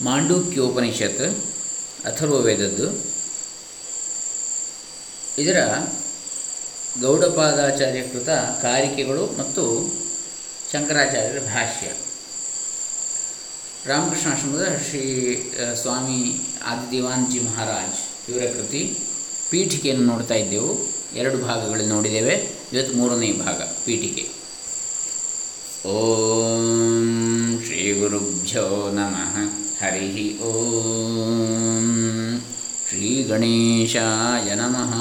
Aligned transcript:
ಮಾಂಡೂಕ್ಯೋಪನಿಷತ್ 0.00 1.44
ಅಥರ್ವವೇದದ್ದು. 2.04 3.16
ಇದರ 5.38 5.68
ಗೌಡಪಾದಾಚಾರ್ಯ 7.00 8.02
ಕೃತ 8.02 8.28
ಕಾರಿಕೆಗಳು 8.62 9.26
ಮತ್ತು 9.26 9.92
ಶಂಕರಾಚಾರ್ಯರ 10.72 11.38
ಭಾಷ್ಯ. 11.38 11.92
ರಾಮಕೃಷ್ಣಾಶ್ರಮದ 13.86 14.68
ಶ್ರೀ 14.88 15.34
ಸ್ವಾಮಿ 15.74 16.40
ಆದಿದೇವಾನ್ಜಿ 16.64 17.40
ಮಹಾರಾಜ್ 17.40 18.30
ಇವರ 18.30 18.42
ಕೃತಿ. 18.52 18.98
ಪೀಠಿಕೆಯನ್ನು 19.50 20.06
ನೋಡ್ತಾ 20.06 20.34
ಇದ್ದೆವು. 20.34 20.78
ಎರಡು 21.14 21.38
ಭಾಗಗಳಲ್ಲಿ 21.38 21.86
ನೋಡಿದ್ದೇವೆ. 21.86 22.48
ಇವತ್ತು 22.72 22.96
ಮೂರನೇ 22.96 23.32
ಭಾಗ, 23.32 23.62
ಪೀಠಿಕೆ. 23.84 24.28
ಓಂ 25.88 27.62
ಶ್ರೀ 27.64 27.92
ಗುರುಭ್ಯೋ 27.92 28.92
ನಮಃ. 28.92 29.65
ಹರಿ 29.86 30.38
ಓಂ 30.38 31.84
ಶ್ರೀ 32.88 33.22
ಗಣೇಶಾಯ 33.22 34.54
ನಮಃ 34.54 34.92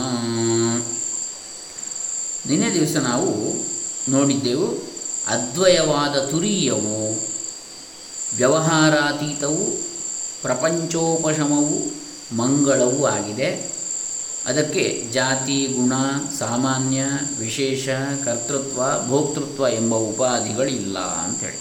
ನಿನ್ನೆ 2.50 2.74
ದಿವಸ 2.74 2.96
ನಾವು 2.96 3.32
ನೋಡಿದ್ದೆವು 4.12 4.68
ಅದ್ವಯವಾದ 5.28 6.20
ತುರೀಯವು, 6.20 7.22
ವ್ಯವಹಾರಾತೀತವು, 8.38 9.66
ಪ್ರಪಂಚೋಪಶಮವು, 10.42 11.80
ಮಂಗಳವೂ 12.36 13.06
ಆಗಿದೆ. 13.06 13.50
ಅದಕ್ಕೆ 14.46 15.10
ಜಾತಿ, 15.12 15.66
ಗುಣ, 15.66 15.94
ಸಾಮಾನ್ಯ, 16.40 17.04
ವಿಶೇಷ, 17.40 17.90
ಕರ್ತೃತ್ವ, 18.26 19.08
ಭೋಕ್ತೃತ್ವ 19.08 19.68
ಎಂಬ 19.68 19.96
ಉಪಾಧಿಗಳಿಲ್ಲ 19.96 21.00
ಅಂಥೇಳಿ 21.00 21.60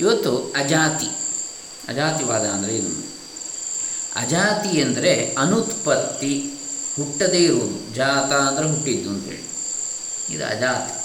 ಇವತ್ತು 0.00 0.36
ಅಜಾತಿ. 0.36 1.19
ಅಜಾತಿವಾದ 1.90 2.42
ಅಂದರೆ 2.42 2.76
ಏನು? 2.76 3.10
ಅಜಾತಿ 4.16 4.68
ಎಂದರೆ 4.68 5.34
ಅನುತ್ಪತ್ತಿ, 5.38 6.50
ಹುಟ್ಟದೇ 6.96 7.38
ಇರುವುದು. 7.38 7.94
ಜಾತ 7.94 8.32
ಅಂದರೆ 8.32 8.70
ಹುಟ್ಟಿದ್ದು 8.70 9.10
ಅಂತೇಳಿ 9.10 9.50
ಇದು 10.34 10.46
ಅಜಾತಿ. 10.46 11.00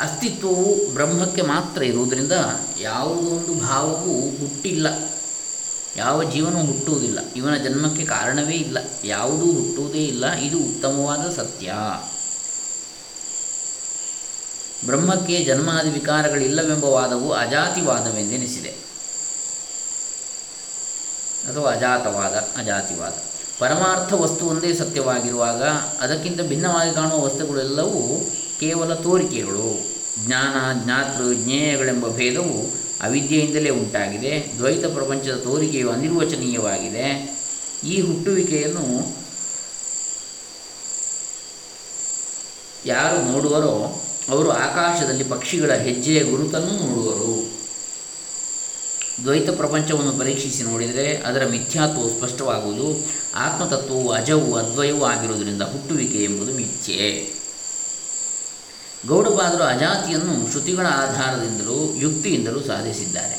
ಅಸ್ತಿತ್ವವು 0.00 0.94
ಬ್ರಹ್ಮಕ್ಕೆ 0.94 1.42
ಮಾತ್ರ 1.42 1.82
ಇರುವುದರಿಂದ 1.82 2.32
ಯಾವುದೊಂದು 2.80 3.54
ಭಾವವೂ 3.54 4.30
ಹುಟ್ಟಿಲ್ಲ. 4.30 4.86
ಯಾವ 5.96 6.30
ಜೀವನವೂ 6.30 6.66
ಹುಟ್ಟುವುದಿಲ್ಲ. 6.66 7.18
ಇವನ 7.36 7.56
ಜನ್ಮಕ್ಕೆ 7.56 8.04
ಕಾರಣವೇ 8.04 8.54
ಇಲ್ಲ. 8.54 8.78
ಯಾವುದೂ 9.04 9.46
ಹುಟ್ಟುವುದೇ 9.46 10.04
ಇಲ್ಲ. 10.04 10.32
ಇದು 10.32 10.58
ಉತ್ತಮವಾದ 10.58 11.34
ಸತ್ಯ. 11.34 11.72
ಬ್ರಹ್ಮಕ್ಕೆ 14.86 15.44
ಜನ್ಮಾದಿ 15.44 15.90
ವಿಕಾರಗಳಿಲ್ಲವೆಂಬ 15.90 16.84
ವಾದವು 16.84 17.32
ಅಜಾತಿವಾದವೆಂದೆನಿಸಿದೆ. 17.32 18.83
ಅಥವಾ 21.48 21.70
ಅಜಾತವಾದ, 21.70 22.60
ಅಜಾತಿವಾದ. 22.60 23.12
ಪರಮಾರ್ಥ 23.58 24.12
ವಸ್ತು 24.12 24.46
ಒಂದೇ 24.46 24.74
ಸತ್ಯವಾಗಿರುವಾಗ 24.74 25.62
ಅದಕ್ಕಿಂತ 26.00 26.40
ಭಿನ್ನವಾಗಿ 26.40 26.94
ಕಾಣುವ 26.94 27.24
ವಸ್ತುಗಳೆಲ್ಲವೂ 27.24 28.30
ಕೇವಲ 28.60 28.94
ತೋರಿಕೆಗಳು. 28.94 29.94
ಜ್ಞಾನ, 30.26 30.84
ಜ್ಞಾತೃ, 30.84 31.34
ಜ್ಞೇಯಗಳೆಂಬ 31.34 32.08
ಭೇದವು 32.08 32.84
ಅವಿದ್ಯೆಯಿಂದಲೇ 33.00 33.70
ಉಂಟಾಗಿದೆ. 33.70 34.52
ದ್ವೈತ 34.58 34.84
ಪ್ರಪಂಚದ 34.84 35.34
ತೋರಿಕೆಯು 35.34 35.90
ಅನಿರ್ವಚನೀಯವಾಗಿದೆ. 35.90 37.36
ಈ 37.84 38.00
ಹುಟ್ಟುವಿಕೆಯನ್ನು 38.00 39.16
ಯಾರು 42.86 43.32
ನೋಡುವರೋ 43.32 44.02
ಅವರು 44.28 44.50
ಆಕಾಶದಲ್ಲಿ 44.50 45.24
ಪಕ್ಷಿಗಳ 45.24 45.72
ಹೆಜ್ಜೆಯ 45.72 46.22
ಗುರುತನ್ನು 46.22 46.86
ನೋಡುವರು. 46.86 47.53
ದ್ವೈತ 49.24 49.50
ಪ್ರಪಂಚವನ್ನು 49.50 50.12
ಪರೀಕ್ಷಿಸಿ 50.12 50.62
ನೋಡಿದರೆ 50.62 51.16
ಅದರ 51.16 51.46
ಮಿಥ್ಯಾತ್ವವು 51.46 52.18
ಸ್ಪಷ್ಟವಾಗುವುದು, 52.18 53.06
ಆತ್ಮತತ್ವವು 53.34 54.12
ಅಜವು 54.12 54.54
ಅದ್ವಯವೂ 54.54 55.04
ಆಗಿರುವುದರಿಂದ 55.04 55.62
ಹುಟ್ಟುವಿಕೆ 55.62 56.24
ಎಂಬುದು 56.24 56.52
ಮಿಥ್ಯೆ. 56.54 57.34
ಗೌಡಪಾದರು 59.08 59.62
ಅಜಾತಿಯನ್ನು 59.62 60.50
ಶ್ರುತಿಗಳ 60.50 60.86
ಆಧಾರದಿಂದಲೂ 60.86 61.94
ಯುಕ್ತಿಯಿಂದಲೂ 61.98 62.62
ಸಾಧಿಸಿದ್ದಾರೆ. 62.62 63.36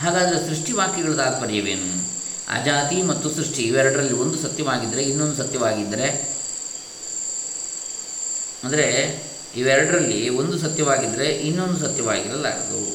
ಹಾಗಾದರೆ 0.00 0.48
ಸೃಷ್ಟಿವಾಕ್ಯಗಳ 0.48 1.12
ತಾತ್ಪರ್ಯವೇನು? 1.12 2.10
ಅಜಾತಿ 2.48 3.02
ಮತ್ತು 3.02 3.30
ಸೃಷ್ಟಿ 3.30 3.62
ಇವೆರಡರಲ್ಲಿ 3.62 4.12
ಒಂದು 4.12 4.38
ಸತ್ಯವಾಗಿದ್ದರೆ 4.38 5.02
ಇನ್ನೊಂದು 5.02 5.36
ಸತ್ಯವಾಗಿದ್ದರೆ? 5.36 6.08
ಅಂದರೆ 8.64 8.86
ಇವೆರಡರಲ್ಲಿ 9.56 10.28
ಒಂದು 10.28 10.58
ಸತ್ಯವಾಗಿದ್ದರೆ 10.58 11.26
ಇನ್ನೊಂದು 11.26 11.78
ಸತ್ಯವಾಗಿರಲಾರದು. 11.80 12.89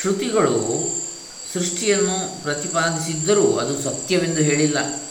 ಶ್ರುತಿಗಳು 0.00 0.88
ಸೃಷ್ಟಿಯನ್ನು 1.54 2.42
ಪ್ರತಿಪಾದಿಸಿದ್ದರೂ 2.42 3.56
ಅದು 3.56 3.82
ಸತ್ಯವೆಂದು 3.82 4.40
ಹೇಳಿಲ್ಲ. 4.40 5.02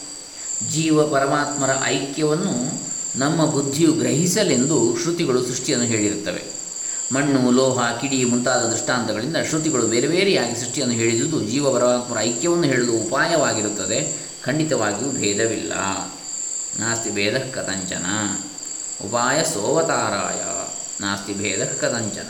ಜೀವ 0.70 1.08
ಪರಮಾತ್ಮರ 1.08 1.70
ಐಕ್ಯವನ್ನು 1.84 2.82
ನಮ್ಮ 3.16 3.44
ಬುದ್ಧಿಯು 3.44 3.92
ಗ್ರಹಿಸಲೆಂದು 3.92 4.98
ಶ್ರುತಿಗಳು 5.02 5.46
ಸೃಷ್ಟಿಯನ್ನು 5.46 5.86
ಹೇಳಿರುತ್ತವೆ. 5.86 6.44
ಮಣ್ಣು, 7.12 7.50
ಲೋಹ, 7.50 8.00
ಕಿಡಿ 8.00 8.24
ಮುಂತಾದ 8.24 8.60
ದೃಷ್ಟಾಂತಗಳಿಂದ 8.60 9.36
ಶ್ರುತಿಗಳು 9.48 9.86
ಬೇರೆ 9.86 10.08
ಬೇರೆಯಾಗಿ 10.08 10.60
ಸೃಷ್ಟಿಯನ್ನು 10.60 10.94
ಹೇಳಿದುದು 10.94 11.40
ಜೀವ 11.40 11.78
ಪರಮಾತ್ಮರ 11.78 12.20
ಐಕ್ಯವನ್ನು 12.20 12.64
ಹೇಳಲು 12.64 12.92
ಉಪಾಯವಾಗಿರುತ್ತದೆ. 12.92 14.12
ಖಂಡಿತವಾಗಿಯೂ 14.42 15.12
ಭೇದವಿಲ್ಲ. 15.12 15.72
ನಾಸ್ತಿ 16.80 17.10
ಭೇದ 17.10 17.36
ಕಥಂಚನ. 17.36 18.06
ಉಪಾಯ 19.06 19.44
ಸೋವತಾರಾಯ. 19.44 20.68
ನಾಸ್ತಿ 21.00 21.34
ಭೇದ 21.34 21.64
ಕಥಂಚನ. 21.64 22.28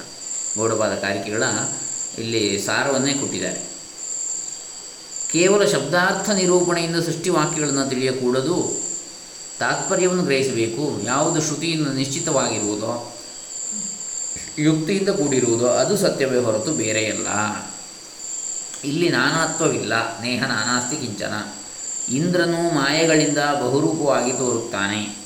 ಗೌಡಪಾದ 0.58 0.94
ಕಾರಿಕೆಗಳ 0.94 1.42
ಇಲ್ಲಿ 2.18 2.62
ಸಾರವನ್ನೇ 2.62 3.14
ಕೊಟ್ಟಿದ್ದಾರೆ. 3.14 3.70
ಕೇವಲ 5.32 5.64
ಶಬ್ದಾರ್ಥ 5.64 6.30
ನಿರೂಪಣೆಯಿಂದ 6.30 6.96
ಸೃಷ್ಟಿವಾಕ್ಯಗಳನ್ನು 6.96 7.88
ತಿಳಿಯಕೂಡದು 7.88 8.72
ತಾತ್ಪರ್ಯವನ್ನು 9.58 10.22
ಗ್ರಹಿಸಬೇಕು. 10.22 11.02
ಯಾವುದು 11.04 11.42
ಶ್ರುತಿಯಿಂದ 11.42 11.88
ನಿಶ್ಚಿತವಾಗಿರುವುದೋ, 11.88 13.16
ಯುಕ್ತಿಯಿಂದ 14.58 15.08
ಕೂಡಿರುವುದೋ, 15.08 15.66
ಅದು 15.66 15.96
ಸತ್ಯವೇ 15.96 16.38
ಹೊರತು 16.38 16.72
ಬೇರೆಯಲ್ಲ 16.72 17.26
ಇಲ್ಲಿ 18.84 19.08
ನಾನಾತ್ವವಿಲ್ಲ, 19.08 20.20
ನೇಹ 20.20 20.42
ನಾನಾಸ್ತಿ 20.42 20.96
ಕಿಂಚನ. 20.96 21.32
ಇಂದ್ರನು 22.08 22.74
ಮಾಯೆಗಳಿಂದ 22.74 23.38
ಬಹುರೂಪವಾಗಿ 23.38 24.32
ತೋರುತ್ತಾನೆ. 24.32 25.20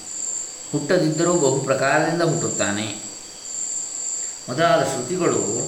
ಹುಟ್ಟದಿದ್ದರೂ 0.73 1.33
ಬಹು 1.33 1.61
ಪ್ರಕಾರದಿಂದ 1.61 2.23
ಹುಟ್ಟುತ್ತಾನೆ. 2.23 3.05
ಮೊದಲಾದ 4.49 4.83
ಶ್ರುತಿಗಳು 4.83 5.64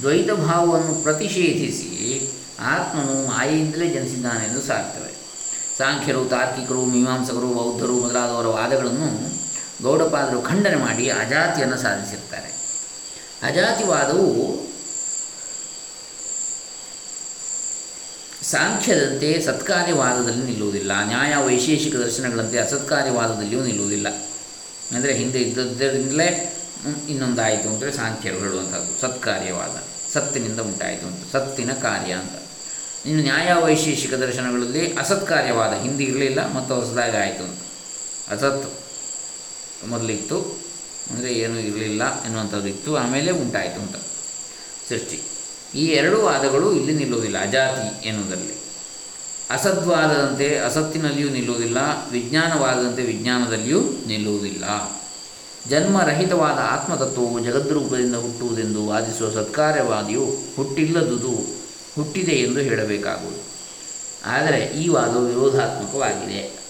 ದ್ವೈತ 0.00 0.30
ಭಾವವನ್ನು 0.30 1.02
ಪ್ರತಿಷೇಧಿಸಿ 1.02 2.20
ಆತ್ಮನು 2.60 3.26
ಮಾಯೆಯಿಂದಲೇ 3.26 3.88
ಜನಿಸಿದ್ದಾನೆಂದು 3.88 4.62
ಸಾಕ್ತವೆ. 4.62 5.12
ಸಾಂಖ್ಯರು, 5.78 6.24
ತಾರ್ಕಿಕರು, 6.24 6.84
ಮೀಮಾಂಸಕರು, 6.84 7.46
ಬೌದ್ಧರು 7.46 7.92
ಮೊದಲಾದವರ 7.92 8.46
ವಾದಗಳನ್ನು 8.46 9.36
ಗೌಡಪಾದರು 9.82 10.42
ಖಂಡನೆ 10.42 10.76
ಮಾಡಿ 10.76 11.10
ಅಜಾತಿಯನ್ನು 11.10 11.76
ಸಾಧಿಸಿರ್ತಾರೆ. 11.76 12.56
ಅಜಾತಿವಾದವು 13.42 14.56
ಸಾಂಖ್ಯದಂತೆ 18.42 19.42
ಸತ್ಕಾರ್ಯವಾದದಲ್ಲಿ 19.42 20.44
ನಿಲ್ಲುವುದಿಲ್ಲ. 20.44 20.92
ನ್ಯಾಯ, 21.04 21.34
ವೈಶೇಷಿಕ 21.36 21.94
ದರ್ಶನಗಳಂತೆ 21.94 22.58
ಅಸತ್ಕಾರ್ಯವಾದದಲ್ಲಿಯೂ 22.58 23.62
ನಿಲ್ಲುವುದಿಲ್ಲ. 23.62 24.08
ಅಂದರೆ 24.96 25.14
ಹಿಂದೆ 25.14 25.38
ಇದ್ದದ್ದರಿಂದಲೇ 25.38 26.52
ಇನ್ನೊಂದಾಯಿತು 27.08 27.68
ಅಂದರೆ 27.68 27.92
ಸಾಂಖ್ಯರು 27.92 28.38
ಹೇಳುವಂಥದ್ದು. 28.38 29.00
ಸತ್ಕಾರ್ಯವಾದ, 29.00 29.76
ಸತ್ತಿನಿಂದ 30.12 30.60
ಉಂಟಾಯಿತು 30.60 31.06
ಅಂತ. 31.06 31.32
ಸತ್ತಿನ 31.32 31.72
ಕಾರ್ಯ 31.72 32.12
ಅಂತ. 32.12 32.34
ಇನ್ನು 33.06 33.22
ನ್ಯಾಯ 33.22 33.52
ವೈಶೇಷಿಕ 33.52 34.14
ದರ್ಶನಗಳಲ್ಲಿ 34.14 34.92
ಅಸತ್ಕಾರ್ಯವಾದ 34.94 35.72
ಹಿಂದೆ 35.72 36.04
ಇರಲಿಲ್ಲ, 36.04 36.52
ಮತ್ತು 36.52 36.74
ಹೊಸದಾಗಿ 36.74 37.16
ಆಯಿತು 37.16 37.42
ಅಂತ. 37.42 37.62
ಅಸತ್ 38.28 38.66
ಮೊದಲಿತ್ತು, 39.86 40.38
ಅಂದರೆ 41.10 41.32
ಏನೂ 41.32 41.58
ಇರಲಿಲ್ಲ 41.58 42.24
ಎನ್ನುವಂಥದ್ದು 42.24 42.68
ಇತ್ತು, 42.68 42.96
ಆಮೇಲೆ 42.96 43.30
ಉಂಟಾಯಿತು 43.30 43.80
ಅಂತ. 43.80 43.96
ಸೃಷ್ಟಿ. 44.88 45.18
ಈ 45.74 45.86
ಎರಡು 45.86 46.22
ವಾದಗಳು 46.22 46.72
ಇಲ್ಲಿ 46.72 46.94
ನಿಲ್ಲುವುದಿಲ್ಲ, 46.94 47.38
ಅಜಾತಿ 47.42 48.08
ಎನ್ನುವುದರಲ್ಲಿ. 48.08 48.56
ಅಸದ್ವಾದದಂತೆ 49.50 50.58
ಅಸತ್ತಿನಲ್ಲಿಯೂ 50.58 51.28
ನಿಲ್ಲುವುದಿಲ್ಲ 51.28 51.78
ವಿಜ್ಞಾನವಾದದಂತೆ 52.10 53.02
ವಿಜ್ಞಾನದಲ್ಲಿಯೂ 53.02 53.80
ನಿಲ್ಲುವುದಿಲ್ಲ. 54.06 54.64
ಜನ್ಮರಹಿತವಾದ 55.70 56.58
ಆತ್ಮತತ್ವವು 56.62 57.40
ಜಗದ್ರೂಪದಿಂದ 57.40 58.14
ಹುಟ್ಟುವುದೆಂದು 58.14 58.86
ವಾದಿಸುವ 58.86 59.30
ಸತ್ಕಾರ್ಯವಾದಿಯು 59.30 60.24
ಹುಟ್ಟಿಲ್ಲದುದು 60.56 61.34
ಹುಟ್ಟಿದೆ 61.94 62.32
ಎಂದು 62.32 62.60
ಹೇಳಬೇಕಾಗುವುದು. 62.60 63.40
ಆದರೆ 64.24 64.64
ಈ 64.64 64.88
ವಾದವು 64.88 65.26
ವಿರೋಧಾತ್ಮಕವಾಗಿದೆ. 65.26 66.66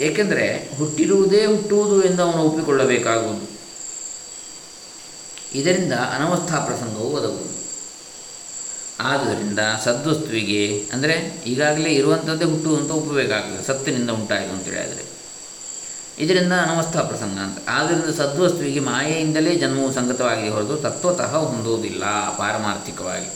ಏಕೆಂದರೆ 0.00 0.70
ಹುಟ್ಟಿರುವುದೇ 0.78 1.46
ಹುಟ್ಟುವುದು 1.46 2.02
ಎಂದು 2.02 2.22
ಅವನು 2.22 2.42
ಒಪ್ಪಿಕೊಳ್ಳಬೇಕಾಗುವುದು. 2.42 3.46
ಇದರಿಂದ 5.54 5.92
ಅನವಸ್ಥಾ 5.92 6.58
ಪ್ರಸಂಗವು 6.58 7.10
ಒದಗುವುದು. 7.12 7.52
ಆದ್ದರಿಂದ 9.00 9.58
ಸದ್ವಸ್ತುವಿಗೆ, 9.84 10.90
ಅಂದರೆ 10.92 11.42
ಈಗಾಗಲೇ 11.46 11.90
ಇರುವಂಥದ್ದೇ 11.90 12.44
ಹುಟ್ಟುವಂತ 12.44 12.90
ಒಪ್ಪಬೇಕಾಗ್ತದೆ. 12.90 13.66
ಸತ್ತಿನಿಂದ 13.66 14.10
ಉಂಟಾಯಿತು 14.10 14.52
ಅಂತೇಳಿ 14.52 15.12
ಇದರಿಂದ 16.22 16.52
ಅನವಸ್ಥ 16.52 16.96
ಪ್ರಸಂಗ 16.96 17.38
ಅಂತ. 17.38 17.58
ಆದ್ದರಿಂದ 17.68 18.14
ಸದ್ವಸ್ತುವಿಗೆ 18.16 18.80
ಮಾಯೆಯಿಂದಲೇ 18.80 19.54
ಜನ್ಮವು 19.54 19.92
ಸಂಗತವಾಗಿ 19.92 20.48
ಹೊರತು 20.48 20.76
ತತ್ವತಃ 20.76 21.32
ಹೊಂದುವುದಿಲ್ಲ, 21.36 22.04
ಪಾರಮಾರ್ಥಿಕವಾಗಿ. 22.38 23.30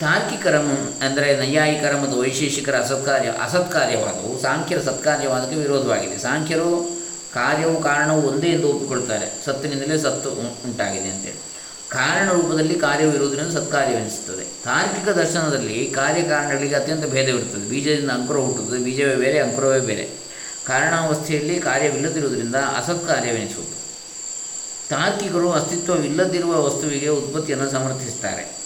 ತಾರ್ಕಿಕರ 0.00 0.56
ಅಂದರೆ 1.02 1.36
ನೈಯಾಯಿಕರ 1.36 1.96
ಮತ್ತು 1.96 2.20
ವೈಶೇಷಿಕರ 2.20 2.76
ಅಸತ್ಕಾರ್ಯ, 2.78 3.28
ಅಸತ್ಕಾರ್ಯವಾದವು, 3.28 4.42
ಸಾಂಖ್ಯರ 4.42 4.80
ಸತ್ಕಾರ್ಯವಾದಕ್ಕೆ 4.80 5.56
ವಿರೋಧವಾಗಿದೆ. 5.56 6.18
ಸಾಂಖ್ಯರು 6.18 7.00
ಕಾರ್ಯವು 7.34 7.80
ಕಾರಣವು 7.80 8.22
ಒಂದೇ 8.28 8.46
ಎಂದು 8.46 8.68
ಒಪ್ಪಿಕೊಳ್ತಾರೆ. 8.68 9.44
ಸತ್ತಿನಿಂದಲೇ 9.44 9.98
ಸತ್ತು 9.98 10.30
ಉಂಟಾಗಿದೆ 10.68 11.08
ಅಂತೇಳಿ. 11.08 11.40
ಕಾರಣ 11.88 12.32
ರೂಪದಲ್ಲಿ 12.32 12.74
ಕಾರ್ಯವು 12.74 13.12
ಇರುವುದರಿಂದ 13.14 13.52
ಸತ್ಕಾರ್ಯವೆನಿಸುತ್ತದೆ. 13.52 14.44
ತಾರ್ಕಿಕ 14.64 15.08
ದರ್ಶನದಲ್ಲಿ 15.08 15.90
ಕಾರ್ಯಕಾರಣಗಳಿಗೆ 15.94 16.74
ಅತ್ಯಂತ 16.74 17.06
ಭೇದವಿರುತ್ತದೆ. 17.06 17.70
ಬೀಜದಿಂದ 17.70 18.10
ಅಂಕುರ 18.10 18.36
ಹುಟ್ಟುತ್ತದೆ. 18.36 18.84
ಬೀಜವೇ 18.84 19.14
ಬೇರೆ, 19.14 19.38
ಅಂಕುರವೇ 19.38 19.80
ಬೇರೆ. 19.80 20.29
ಕಾರಣಾವಸ್ಥೆಯಲ್ಲಿ 20.66 21.60
ಕಾರ್ಯವಿಲ್ಲದಿರುವುದರಿಂದ 21.60 22.54
ಅಸತ್ಕಾರ್ಯವೆನಿಸುವುದು 22.54 23.80
ತಾರ್ಕಿಕರು 24.88 25.52
ಅಸ್ತಿತ್ವವಿಲ್ಲದಿರುವ 25.52 26.64
ವಸ್ತುವಿಗೆ 26.64 27.08
ಉತ್ಪತ್ತಿಯನ್ನು 27.08 27.70
ಸಮರ್ಥಿಸುತ್ತಾರೆ. 27.70 28.56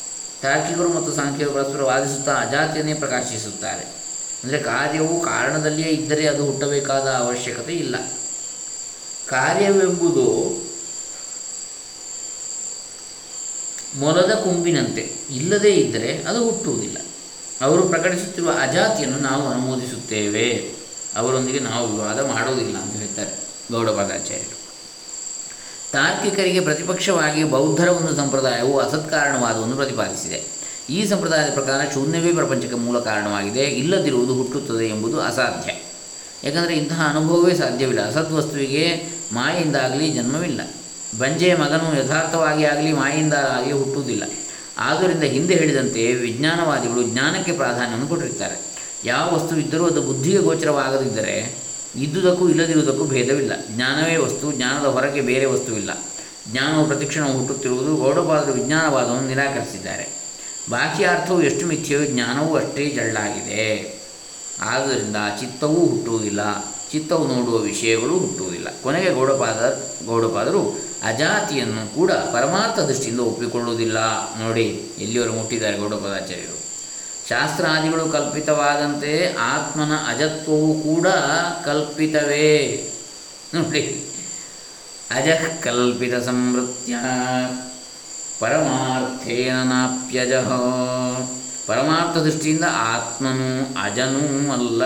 ತಾರ್ಕಿಕರು 0.43 0.93
ಮತ್ತು 0.93 1.12
ಸಾಂಖ್ಯರು 1.12 1.50
ಪರಸ್ಪರ 1.50 1.82
ವಾದಿಸುತ್ತಾ 1.82 2.35
ಅಜಾತಿಯನ್ನೇ 2.35 2.94
ಪ್ರಕಾಶಿಸುತ್ತಾರೆ. 2.94 3.85
ಅಂದರೆ 4.44 4.58
ಕಾರ್ಯವು 4.58 5.20
ಕಾರಣದಲ್ಲಿಯೇ 5.20 5.88
ಇದ್ದರೆ 5.88 6.26
ಅದು 6.26 6.44
ಹುಟ್ಟಬೇಕಾದ 6.44 7.08
ಅವಶ್ಯಕತೆ 7.08 7.73
ಇಲ್ಲ. 7.73 7.97
ಕಾರ್ಯವೆಂಬುದು 9.29 10.55
ಮೊಲದ 13.99 14.35
ಕೊಂಬಿನಂತೆ. 14.35 15.12
ಇಲ್ಲದೇ 15.31 15.70
ಇದ್ದರೆ 15.70 16.23
ಅದು 16.23 16.44
ಹುಟ್ಟುವುದಿಲ್ಲ. 16.44 16.99
ಅವರು 17.62 17.88
ಪ್ರಕಟಿಸುತ್ತಿರುವ 17.88 18.50
ಅಜಾತಿಯನ್ನು 18.61 19.19
ನಾವು 19.19 19.49
ಅನುಮೋದಿಸುತ್ತೇವೆ. 19.49 20.74
ಅವರೊಂದಿಗೆ 21.16 21.58
ನಾವು 21.58 21.93
ವಿವಾದ 21.93 22.20
ಮಾಡುವುದಿಲ್ಲ 22.26 22.78
ಅಂತ 22.78 22.96
ಹೇಳ್ತಾರೆ 22.96 23.31
ಗೌಡಪಾದಾಚಾರ್ಯರು 23.72 24.64
ತಾರ್ಕಿಕರಿಗೆ 25.93 26.61
ಪ್ರತಿಪಕ್ಷವಾಗಿ 26.61 27.44
ಬೌದ್ಧರ 27.44 27.88
ಒಂದು 27.88 28.16
ಸಂಪ್ರದಾಯವು 28.16 28.78
ಅಸತ್ಕಾರಣವಾದವನ್ನು 28.78 29.76
ಪ್ರತಿಪಾದಿಸಿದೆ. 29.76 30.43
ಈ 30.90 31.06
ಸಂಪ್ರದಾಯದ 31.06 31.52
ಪ್ರಕಾರ 31.52 31.81
ಶೂನ್ಯವೇ 31.94 32.32
ಪ್ರಪಂಚಕ್ಕೆ 32.32 32.76
ಮೂಲ 32.76 33.00
ಕಾರಣವಾಗಿದೆ, 33.00 33.61
ಇಲ್ಲದಿರುವುದು 33.61 34.34
ಹುಟ್ಟುತ್ತದೆ 34.34 34.88
ಎಂಬುದು 34.88 35.20
ಅಸಾಧ್ಯ. 35.20 35.72
ಯಾಕಂದರೆ 36.44 36.76
ಇಂತಹ 36.76 37.06
ಅನುಭವವೇ 37.11 37.55
ಸಾಧ್ಯವಿಲ್ಲ. 37.55 38.08
ಅಸತ್ 38.08 38.32
ವಸ್ತುವಿಗೆ 38.32 39.06
ಮಾಯೆಯಿಂದಾಗಲಿ 39.32 40.11
ಜನ್ಮವಿಲ್ಲ. 40.11 40.61
ಬಂಜೆಯ 41.19 41.55
ಮಗನು 41.55 42.05
ಯಥಾರ್ಥವಾಗಿ 42.05 42.64
ಆಗಲಿ 42.64 42.93
ಮಾಯಿಂದ 42.93 43.34
ಆಗಲಿ 43.34 43.72
ಹುಟ್ಟುವುದಿಲ್ಲ. 43.72 44.22
ಆದ್ದರಿಂದ 44.78 45.22
ಹಿಂದೆ 45.22 45.55
ಹೇಳಿದಂತೆ 45.55 46.14
ವಿಜ್ಞಾನವಾದಿಗಳು 46.14 47.02
ಜ್ಞಾನಕ್ಕೆ 47.02 47.52
ಪ್ರಾಧಾನ್ಯವನ್ನು 47.52 48.06
ಕೊಟ್ಟಿರ್ತಾರೆ. 48.06 48.74
ಯಾವ 49.05 49.35
ವಸ್ತು 49.35 49.56
ಇದ್ದರೂ 49.56 49.87
ಅದು 49.87 50.03
ಬುದ್ಧಿಗೆ 50.03 50.39
ಗೋಚರವಾಗದಿದ್ದರೆ 50.39 51.55
ಇದ್ದುದಕ್ಕೂ 51.97 52.49
ಇಲ್ಲದಿರುವುದಕ್ಕೂ 52.49 53.05
ಭೇದವಿಲ್ಲ. 53.05 53.53
ಜ್ಞಾನವೇ 53.71 54.17
ವಸ್ತು, 54.17 54.53
ಜ್ಞಾನದ 54.53 54.87
ಹೊರಗೆ 54.87 55.21
ಬೇರೆ 55.21 55.45
ವಸ್ತುವಿಲ್ಲ 55.45 55.91
ಜ್ಞಾನವು 56.53 56.87
ಪ್ರತಿಕ್ಷಣ 56.87 57.25
ಹುಟ್ಟುತ್ತಿರುವುದು, 57.25 57.97
ಗೌಡಪಾದರು 57.97 58.53
ವಿಜ್ಞಾನವಾದವನ್ನು 58.53 59.29
ನಿರಾಕರಿಸಿದ್ದಾರೆ. 59.29 60.09
ಬಾಹ್ಯಾರ್ಥವು 60.71 61.43
ಎಷ್ಟು 61.43 61.67
ಮಿಥ್ಯವೋ 61.67 62.05
ಜ್ಞಾನವೂ 62.05 62.56
ಅಷ್ಟೇ 62.56 62.91
ಜಳ್ಳಾಗಿದೆ. 62.91 63.95
ಆದ್ದರಿಂದ 64.61 65.17
ಚಿತ್ತವೂ 65.41 65.87
ಹುಟ್ಟುವುದಿಲ್ಲ, 65.87 66.41
ಚಿತ್ತವು 66.93 67.29
ನೋಡುವ 67.29 67.59
ವಿಷಯಗಳು 67.59 68.19
ಹುಟ್ಟುವುದಿಲ್ಲ. 68.19 68.69
ಕೊನೆಗೆ 68.83 69.15
ಗೌಡಪಾದ 69.15 69.83
ಗೌಡಪಾದರು 70.07 70.81
ಅಜಾತಿಯನ್ನು 71.03 71.95
ಕೂಡ 71.95 72.12
ಪರಮಾರ್ಥ 72.12 72.79
ದೃಷ್ಟಿಯಿಂದ 72.79 73.21
ಒಪ್ಪಿಕೊಳ್ಳುವುದಿಲ್ಲ. 73.21 73.99
ನೋಡಿ, 74.39 74.67
ಎಲ್ಲಿಯವರು 74.99 75.33
ಮುಟ್ಟಿದ್ದಾರೆ 75.33 75.79
ಗೌಡಪಾದಾಚಾರ್ಯರು? 75.79 76.63
ಶಾಸ್ತ್ರಾದಿಗಳು 77.29 78.09
ಕಲ್ಪಿತವಾದಂತೆ 78.09 79.35
ಆತ್ಮನ 79.35 79.93
ಅಜತ್ವವು 80.09 80.75
ಕೂಡ 80.75 81.09
ಕಲ್ಪಿತವೇ. 81.65 82.88
ನೋಡಿ 83.55 84.05
ಅಜಃ 85.11 85.61
ಕಲ್ಪಿತ 85.62 86.15
ಸಂವೃತ್ಯ. 86.15 86.97
ಪರಮಾರ್ಥೇನ 88.41 89.62
ನಾಪ್ಯಜಃ. 89.62 90.49
ಪರಮಾರ್ಥ 91.67 92.19
ದೃಷ್ಟಿಯಿಂದ 92.19 92.65
ಆತ್ಮನು 92.71 93.79
ಅಜನೂ 93.82 94.53
ಅಲ್ಲ. 94.53 94.82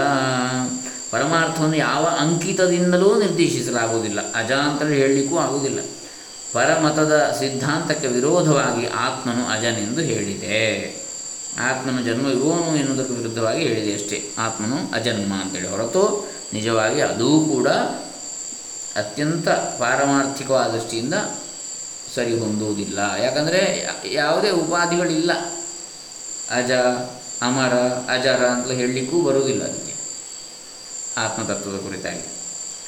ಪರಮಾರ್ಥವನ್ನು 1.11 1.77
ಯಾವ 1.77 2.05
ಅಂಕಿತದಿಂದಲೂ 2.21 3.19
ನಿರ್ದೇಶಿಸಲಾಗುವುದಿಲ್ಲ. 3.19 4.33
ಅಜ 4.35 4.53
ಅಂತ 4.53 4.83
ಹೇಳಲಿಕ್ಕೂ 4.83 5.39
ಆಗುವುದಿಲ್ಲ. 5.39 5.79
ಪರಮತದ 6.53 7.37
ಸಿದ್ಧಾಂತಕ್ಕೆ 7.39 8.07
ವಿರೋಧವಾಗಿ 8.07 8.87
ಆತ್ಮನು 8.87 9.47
ಅಜನೆಂದು 9.47 10.01
ಹೇಳಿದೆ. 10.01 10.99
ಆತ್ಮನು 11.59 12.03
ಜನ್ಮ 12.03 12.29
ಇರುವನು 12.29 12.77
ಎನ್ನುವುದಕ್ಕೆ 12.77 13.15
ವಿರುದ್ಧವಾಗಿ 13.15 13.63
ಹೇಳಿದೆ 13.63 13.95
ಅಷ್ಟೇ. 13.95 14.31
ಆತ್ಮನು 14.39 14.95
ಅಜನ್ಮ 14.95 15.35
ಅಂತೇಳಿ. 15.35 15.69
ಹೊರತು 15.69 16.31
ನಿಜವಾಗಿ 16.53 17.01
ಅದೂ 17.01 17.41
ಕೂಡ 17.41 17.69
ಅತ್ಯಂತ 18.97 19.49
ಪಾರಮಾರ್ಥಿಕವಾದ 19.49 20.71
ದೃಷ್ಟಿಯಿಂದ 20.71 21.15
ಸರಿ 22.15 22.39
ಹೊಂದುವುದಿಲ್ಲ. 22.39 22.99
ಯಾಕಂದರೆ 23.23 23.89
ಯಾವುದೇ 24.13 24.51
ಉಪಾಧಿಗಳಿಲ್ಲ. 24.51 25.33
ಅಜ, 26.51 26.71
ಅಮರ, 27.43 27.75
ಅಜರ 28.13 28.47
ಅಂತ 28.47 28.71
ಹೇಳಲಿಕ್ಕೂ 28.71 29.23
ಬರುವುದಿಲ್ಲ 29.23 29.65
ಅದಕ್ಕೆ. 29.65 29.95
ಆತ್ಮತತ್ವದ 31.17 31.77
ಕುರಿತಾಗಿ. 31.77 32.27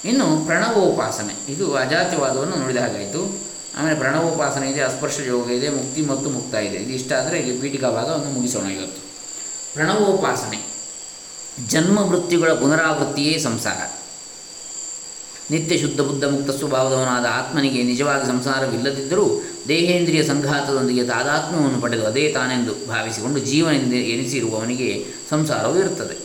ಇನ್ನು 0.09 0.47
ಪ್ರಣವೋಪಾಸನೆ. 0.47 1.53
ಇದು 1.53 1.75
ಅಜಾತಿವಾದವನ್ನು 1.75 2.57
ನೋಡಿದ 2.57 2.77
ಹಾಗಾಯಿತು. 2.77 3.50
ಆಮೇಲೆ 3.81 3.99
ಪ್ರಣವೋಪಾಸನೆ 3.99 4.71
ಇದೆ, 4.71 4.81
ಅಸ್ಪರ್ಶ 4.83 5.21
ಯೋಗ 5.27 5.51
ಇದೆ, 5.51 5.69
ಮುಕ್ತಿ 5.69 6.03
ಮತ್ತು 6.03 6.31
ಮುಕ್ತ 6.31 6.55
ಇದೆ. 6.55 6.77
ಇದು 6.77 6.93
ಇಷ್ಟ 6.93 7.13
ಆದರೆ 7.13 7.39
ಇಲ್ಲಿ 7.39 7.61
ಪೀಠಿಕಾ 7.61 7.91
ಭಾಗವನ್ನು 7.91 8.31
ಮುಗಿಸೋಣ 8.31 8.67
ಇವತ್ತು. 8.67 9.03
ಪ್ರಣವೋಪಾಸನೆ. 9.75 10.59
ಜನ್ಮ 11.69 11.99
ವೃತ್ತಿಗಳ 11.99 12.53
ಪುನರಾವೃತ್ತಿಯೇ 12.53 13.39
ಸಂಸಾರ. 13.39 13.97
ನಿತ್ಯ 15.51 15.79
ಶುದ್ಧ 15.79 16.01
ಬುದ್ಧ 16.01 16.25
ಮುಕ್ತ 16.25 16.51
ಸ್ವಭಾವದವನಾದ 16.51 17.27
ಆತ್ಮನಿಗೆ 17.27 17.83
ನಿಜವಾಗಿ 17.83 18.27
ಸಂಸಾರವಿಲ್ಲದಿದ್ದರೂ 18.27 19.43
ದೇಹೇಂದ್ರಿಯ 19.69 20.23
ಸಂಘಾತದೊಂದಿಗೆ 20.23 21.05
ತಾದಾತ್ಮವನ್ನು 21.05 21.81
ಪಡೆದು 21.81 22.07
ಅದೇ 22.07 22.33
ತಾನೆಂದು 22.33 22.87
ಭಾವಿಸಿಕೊಂಡು 22.89 23.39
ಜೀವನ 23.39 23.75
ಎನಿಸಿರುವವನಿಗೆ 23.93 25.07
ಸಂಸಾರವು 25.31 25.79
ಇರುತ್ತದೆ. 25.79 26.17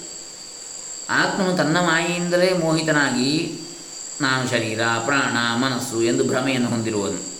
ಆತ್ಮನು 1.09 1.57
ತನ್ನ 1.57 1.77
ಮಾಯೆಯಿಂದಲೇ 1.77 2.53
ಮೋಹಿತನಾಗಿ, 2.53 3.59
ನಾನು 4.21 4.49
ಶರೀರ, 4.49 4.79
ಪ್ರಾಣ, 5.05 5.59
ಮನಸ್ಸು 5.59 6.03
ಎಂದು 6.03 6.23
ಭ್ರಮೆಯನ್ನು 6.23 6.69
ಹೊಂದಿರುವನು. 6.69 7.34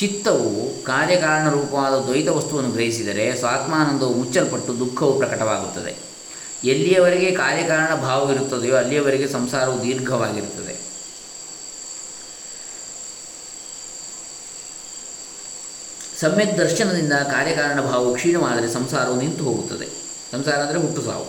ಚಿತ್ತವು 0.00 0.82
ಕಾರ್ಯಕಾರಣ 0.84 1.50
ರೂಪವಾದ 1.50 2.04
ದ್ವೈತ 2.04 2.28
ವಸ್ತುವನ್ನು 2.28 2.70
ಗ್ರಹಿಸಿದರೆ 2.70 3.36
ಸ್ವಾತ್ಮಾನಂದವು 3.36 4.14
ಮುಚ್ಚಲ್ಪಟ್ಟು 4.14 4.78
ದುಃಖವು 4.78 5.18
ಪ್ರಕಟವಾಗುತ್ತದೆ. 5.18 5.96
ಎಲ್ಲಿಯವರೆಗೆ 6.64 7.30
ಕಾರ್ಯಕಾರಣ 7.30 7.94
ಭಾವವಿರುತ್ತದೆಯೋ 7.94 8.76
ಅಲ್ಲಿಯವರೆಗೆ 8.76 9.28
ಸಂಸಾರವು 9.28 9.82
ದೀರ್ಘವಾಗಿರುತ್ತದೆ. 9.82 10.76
ಸಮ್ಯಕ್ 16.20 16.58
ದರ್ಶನದಿಂದ 16.58 17.12
ಕಾರ್ಯಕಾರಣ 17.12 17.80
ಭಾವವು 17.80 18.14
ಕ್ಷೀಣವಾದರೆ 18.14 18.72
ಸಂಸಾರವು 18.72 19.16
ನಿಂತು 19.16 19.44
ಹೋಗುತ್ತದೆ. 19.44 19.86
ಸಂಸಾರ 20.32 20.54
ಅಂದರೆ 20.54 20.78
ಹುಟ್ಟು 20.78 21.02
ಸಾವು. 21.02 21.26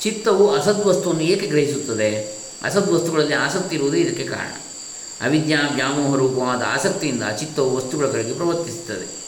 ಚಿತ್ತವು 0.00 0.54
ಅಸದ್ವಸ್ತುವನ್ನು 0.54 1.22
ಏಕೆ 1.22 1.46
ಗ್ರಹಿಸುತ್ತದೆ? 1.46 2.38
ಅಸದ್ವಸ್ತುಗಳಲ್ಲಿ 2.62 3.34
ಆಸಕ್ತಿ 3.34 3.76
ಇರುವುದೇ 3.76 3.98
ಇದಕ್ಕೆ 3.98 4.24
ಕಾರಣ. 4.24 4.65
ಅವಿದ್ಯಾ 5.20 5.60
ವ್ಯಾಮೋಹ 5.74 6.16
ರೂಪವಾದ 6.16 6.62
ಆಸಕ್ತಿಯಿಂದ 6.66 7.22
ಚಿತ್ತವು 7.38 7.76
ವಸ್ತುಗಳ 7.76 8.06
ಕಡೆಗೆ 8.06 8.34
ಪ್ರವರ್ತಿಸುತ್ತದೆ. 8.34 9.26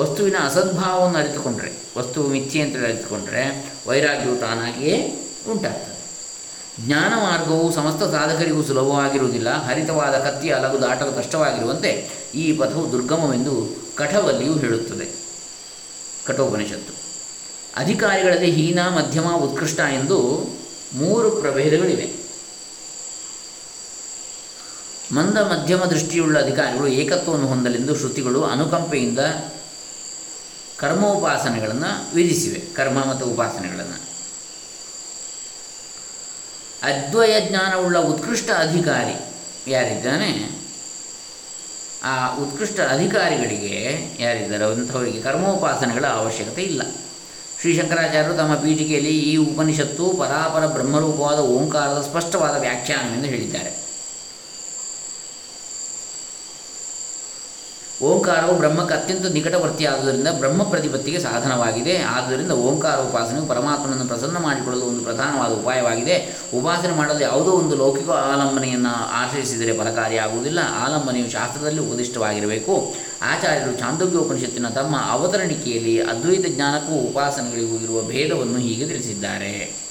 ವಸ್ತುವಿನ 0.00 0.36
ಅಸದ್ಭಾವವನ್ನು 0.44 1.18
ಅರಿತುಕೊಂಡರೆ 1.18 1.72
ವಸ್ತು 1.98 2.22
ಮಿಥ್ಯೆ 2.22 2.62
ಅಂತ 2.62 2.76
ಅರಿತುಕೊಂಡರೆ 2.76 3.72
ವೈರಾಗ್ಯವು 3.86 4.36
ತಾನಾಗಿಯೇ 4.36 5.20
ಉಂಟಾಗ್ತದೆ. 5.50 5.94
ಜ್ಞಾನ 6.86 7.12
ಮಾರ್ಗವು 7.14 7.72
ಸಮಸ್ತ 7.72 8.02
ಸಾಧಕರಿಗೂ 8.02 8.62
ಸುಲಭವಾಗಿರುವುದಿಲ್ಲ. 8.62 9.64
ಹರಿತವಾದ 9.64 10.14
ಕತ್ತಿಯ 10.14 10.52
ಅಲಗು 10.52 10.82
ದಾಟಲು 10.82 11.12
ಕಷ್ಟವಾಗಿರುವಂತೆ 11.12 12.08
ಈ 12.34 12.56
ಪಥವು 12.56 12.92
ದುರ್ಗಮವೆಂದು 12.92 13.68
ಕಠವಲ್ಲಿಯೂ 13.94 14.54
ಹೇಳುತ್ತದೆ. 14.58 15.06
ಕಠೋಪನಿಷತ್ತು. 16.24 16.92
ಅಧಿಕಾರಿಗಳಲ್ಲಿ 17.76 18.50
ಹೀನ, 18.50 18.78
ಮಧ್ಯಮ, 18.78 19.32
ಉತ್ಕೃಷ್ಟ 19.36 19.80
ಎಂದು 19.80 20.48
ಮೂರು 20.94 21.30
ಪ್ರಭೇದಗಳಿವೆ. 21.30 22.23
ಮಂದ 25.14 25.38
ಮಧ್ಯಮ 25.38 25.84
ದೃಷ್ಟಿಯುಳ್ಳ 25.84 26.42
ಅಧಿಕಾರಿಗಳು 26.42 26.86
ಏಕತ್ವವನ್ನು 26.86 27.46
ಹೊಂದಲೆಂದು 27.46 27.96
ಶ್ರುತಿಗಳು 27.96 28.44
ಅನುಕಂಪೆಯಿಂದ 28.44 29.18
ಕರ್ಮೋಪಾಸನೆಗಳನ್ನು 30.76 32.14
ವಿಧಿಸಿವೆ. 32.14 32.60
ಕರ್ಮ 32.74 33.04
ಮತ್ತು 33.04 33.26
ಉಪಾಸನೆಗಳನ್ನು. 33.26 34.04
ಅದ್ವಯ 36.82 37.40
ಜ್ಞಾನವುಳ್ಳ 37.40 37.98
ಉತ್ಕೃಷ್ಟ 37.98 38.50
ಅಧಿಕಾರಿ 38.50 39.14
ಯಾರಿದ್ದಾನೆ? 39.70 40.50
ಆ 42.04 42.36
ಉತ್ಕೃಷ್ಟ 42.36 42.80
ಅಧಿಕಾರಿಗಳಿಗೆ 42.80 43.98
ಯಾರಿದ್ದಾರೆ? 44.20 44.64
ಅಂಥವರಿಗೆ 44.64 45.22
ಕರ್ಮೋಪಾಸನೆಗಳ 45.22 46.06
ಅವಶ್ಯಕತೆ 46.06 46.62
ಇಲ್ಲ. 46.62 46.82
ಶ್ರೀ 47.60 47.80
ಶಂಕರಾಚಾರ್ಯರು 47.80 48.34
ತಮ್ಮ 48.34 48.54
ಪೀಠಿಕೆಯಲ್ಲಿ 48.54 49.18
ಈ 49.18 49.36
ಉಪನಿಷತ್ತು 49.36 50.14
ಪರಾಪರ 50.18 50.66
ಬ್ರಹ್ಮರೂಪವಾದ 50.66 51.38
ಓಂಕಾರದ 51.38 52.00
ಸ್ಪಷ್ಟವಾದ 52.10 52.60
ವ್ಯಾಖ್ಯಾನವೆಂದು 52.60 53.26
ಹೇಳಿದ್ದಾರೆ. 53.26 53.73
ಓಂಕಾರವು 58.02 58.56
ಬ್ರಹ್ಮಕ್ಕೆ 58.58 58.94
ಅತ್ಯಂತ 58.94 59.26
ನಿಕಟವರ್ತಿಯಾದುದರಿಂದ 59.26 60.28
ಬ್ರಹ್ಮ 60.28 60.62
ಪ್ರತಿಪತ್ತಿಗೆ 60.62 61.18
ಸಾಧನವಾಗಿದೆ. 61.18 61.98
ಆದ್ದರಿಂದ 61.98 62.50
ಓಂಕಾರ 62.50 62.96
ಉಪಾಸನೆಯು 62.96 63.46
ಪರಮಾತ್ಮನನ್ನು 63.46 64.04
ಪ್ರಸನ್ನ 64.04 64.38
ಮಾಡಿಕೊಳ್ಳಲು 64.38 64.86
ಒಂದು 64.86 65.00
ಪ್ರಧಾನವಾದ 65.00 65.52
ಉಪಾಯವಾಗಿದೆ. 65.52 66.34
ಉಪಾಸನೆ 66.54 66.92
ಮಾಡಲು 66.92 67.20
ಯಾವುದೋ 67.20 67.50
ಒಂದು 67.50 67.76
ಲೌಕಿಕ 67.76 68.10
ಆಲಂಬನೆಯನ್ನು 68.10 68.94
ಆಶ್ರಯಿಸಿದರೆ 68.94 69.78
ಫಲಕಾರಿಯಾಗುವುದಿಲ್ಲ. 69.78 70.58
ಆಲಂಬನೆಯು 70.58 71.30
ಶಾಸ್ತ್ರದಲ್ಲಿ 71.30 71.80
ಉಪದಿಷ್ಟವಾಗಿರಬೇಕು. 71.80 72.94
ಆಚಾರ್ಯರು 73.22 73.78
ಚಾಂದೋಗ್ಯೋಪನಿಷತ್ತಿನ 73.78 74.68
ತಮ್ಮ 74.68 74.96
ಅವತರಣಿಕೆಯಲ್ಲಿ 75.10 76.02
ಅದ್ವೈತ 76.02 76.46
ಜ್ಞಾನಕ್ಕೂ 76.46 76.94
ಉಪಾಸನೆಗಳಿಗೂ 76.94 77.76
ಇರುವ 77.76 78.02
ಭೇದವನ್ನು 78.02 78.58
ಹೀಗೆ 78.58 78.86
ತಿಳಿಸಿದ್ದಾರೆ. 78.86 79.84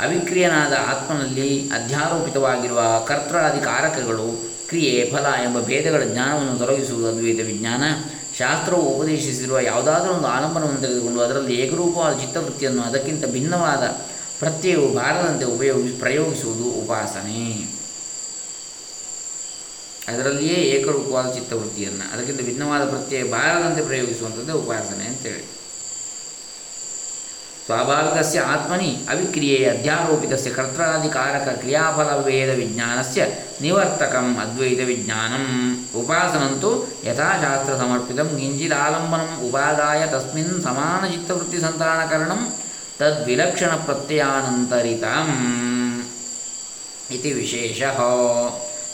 ಅವಿಕ್ರಿಯನಾದ 0.00 0.72
ಆತ್ಮನಲ್ಲಿ 0.72 1.68
ಅಧ್ಯಾರೋಪಿತವಾಗಿರುವ 1.68 2.80
ಕರ್ತೃಾದಿ 3.06 3.64
ಕಾರಕಗಳು 3.64 4.57
ಕ್ರಿಯೆ, 4.68 5.10
ಫಲ 5.10 5.26
ಎಂಬ 5.42 5.60
ಭೇದಗಳ 5.60 6.02
ಜ್ಞಾನವನ್ನು 6.02 6.58
ತೊಲಗಿಸುವುದು 6.58 7.08
ಅದ್ವೈತ 7.08 7.40
ವಿಜ್ಞಾನ. 7.40 7.82
ಶಾಸ್ತ್ರವು 8.38 8.80
ಉಪದೇಶಿಸಿರುವ 8.80 9.60
ಯಾವುದಾದರೂ 9.60 10.12
ಒಂದು 10.12 10.26
ಆಲಂಬನವನ್ನು 10.26 10.80
ತೆಗೆದುಕೊಂಡು 10.80 11.20
ಅದರಲ್ಲಿ 11.20 11.54
ಏಕರೂಪವಾದ 11.54 12.18
ಚಿತ್ತವೃತ್ತಿಯನ್ನು 12.18 12.82
ಅದಕ್ಕಿಂತ 12.82 13.26
ಭಿನ್ನವಾದ 13.26 13.84
ಪ್ರತ್ಯಯವು 14.38 14.88
ಬಾರದಂತೆ 14.88 15.44
ಉಪಯೋಗಿಸಿ 15.44 15.94
ಪ್ರಯೋಗಿಸುವುದು 15.98 16.64
ಉಪಾಸನೆ. 16.64 17.42
ಅದರಲ್ಲಿಯೇ 20.08 20.54
ಏಕರೂಪವಾದ 20.54 21.34
ಚಿತ್ತವೃತ್ತಿಯನ್ನು, 21.34 22.12
ಅದಕ್ಕಿಂತ 22.12 22.40
ಭಿನ್ನವಾದ 22.40 22.88
ಪ್ರತ್ಯಯ 22.88 23.22
ಬಾರದಂತೆ 23.22 23.82
ಪ್ರಯೋಗಿಸುವಂಥದ್ದೇ 23.82 24.52
ಉಪಾಸನೆ 24.52 25.04
ಅಂತೇಳಿ. 25.06 25.44
ಸ್ವಾಭಾವಿಕಸ್ಯ 27.68 28.40
ಆತ್ಮನಿ 28.40 29.06
ಅವಿಕ್ರಿಯೆ 29.10 29.70
ಅಧ್ಯಾರೋಪಿತಸ್ಯ 29.70 30.50
ಕರ್ತೃಾದಿಕಾರಕ 30.50 31.48
ಕ್ರಿಯಾಫಲಭೇದ 31.48 32.50
ವಿಜ್ಞಾನಸ್ಯ 32.56 33.26
ನಿವರ್ತಕಂ 33.60 34.36
ಅದ್ವೈತ 34.36 34.80
ವಿಜ್ಞಾನಂ. 34.84 35.44
ಉಪಾಸನಂತೂ 36.00 36.70
ಯಥಾಶಾಸ್ತ್ರ 37.04 37.74
ಸಮರ್ಪಿತಂ 37.76 38.30
ಗಿಂಜಿಲಾಲಂಬನಂ 38.36 39.48
ಉಪಾದಾಯ 39.48 40.06
ತಸ್ಮಿನ್ 40.06 40.62
ಸಮಾನಚಿತ್ತವೃತ್ತಿ 40.62 41.60
ಸಂತಾನಕರಣಂ 41.60 42.52
ತದ್ವಿಲಕ್ಷಣ 42.98 43.70
ಪ್ರತ್ಯಯಾನಂತರಿತಂ. 43.70 45.28
ಇತಿ 47.10 47.32
ವಿಶೇಷ. 47.32 47.82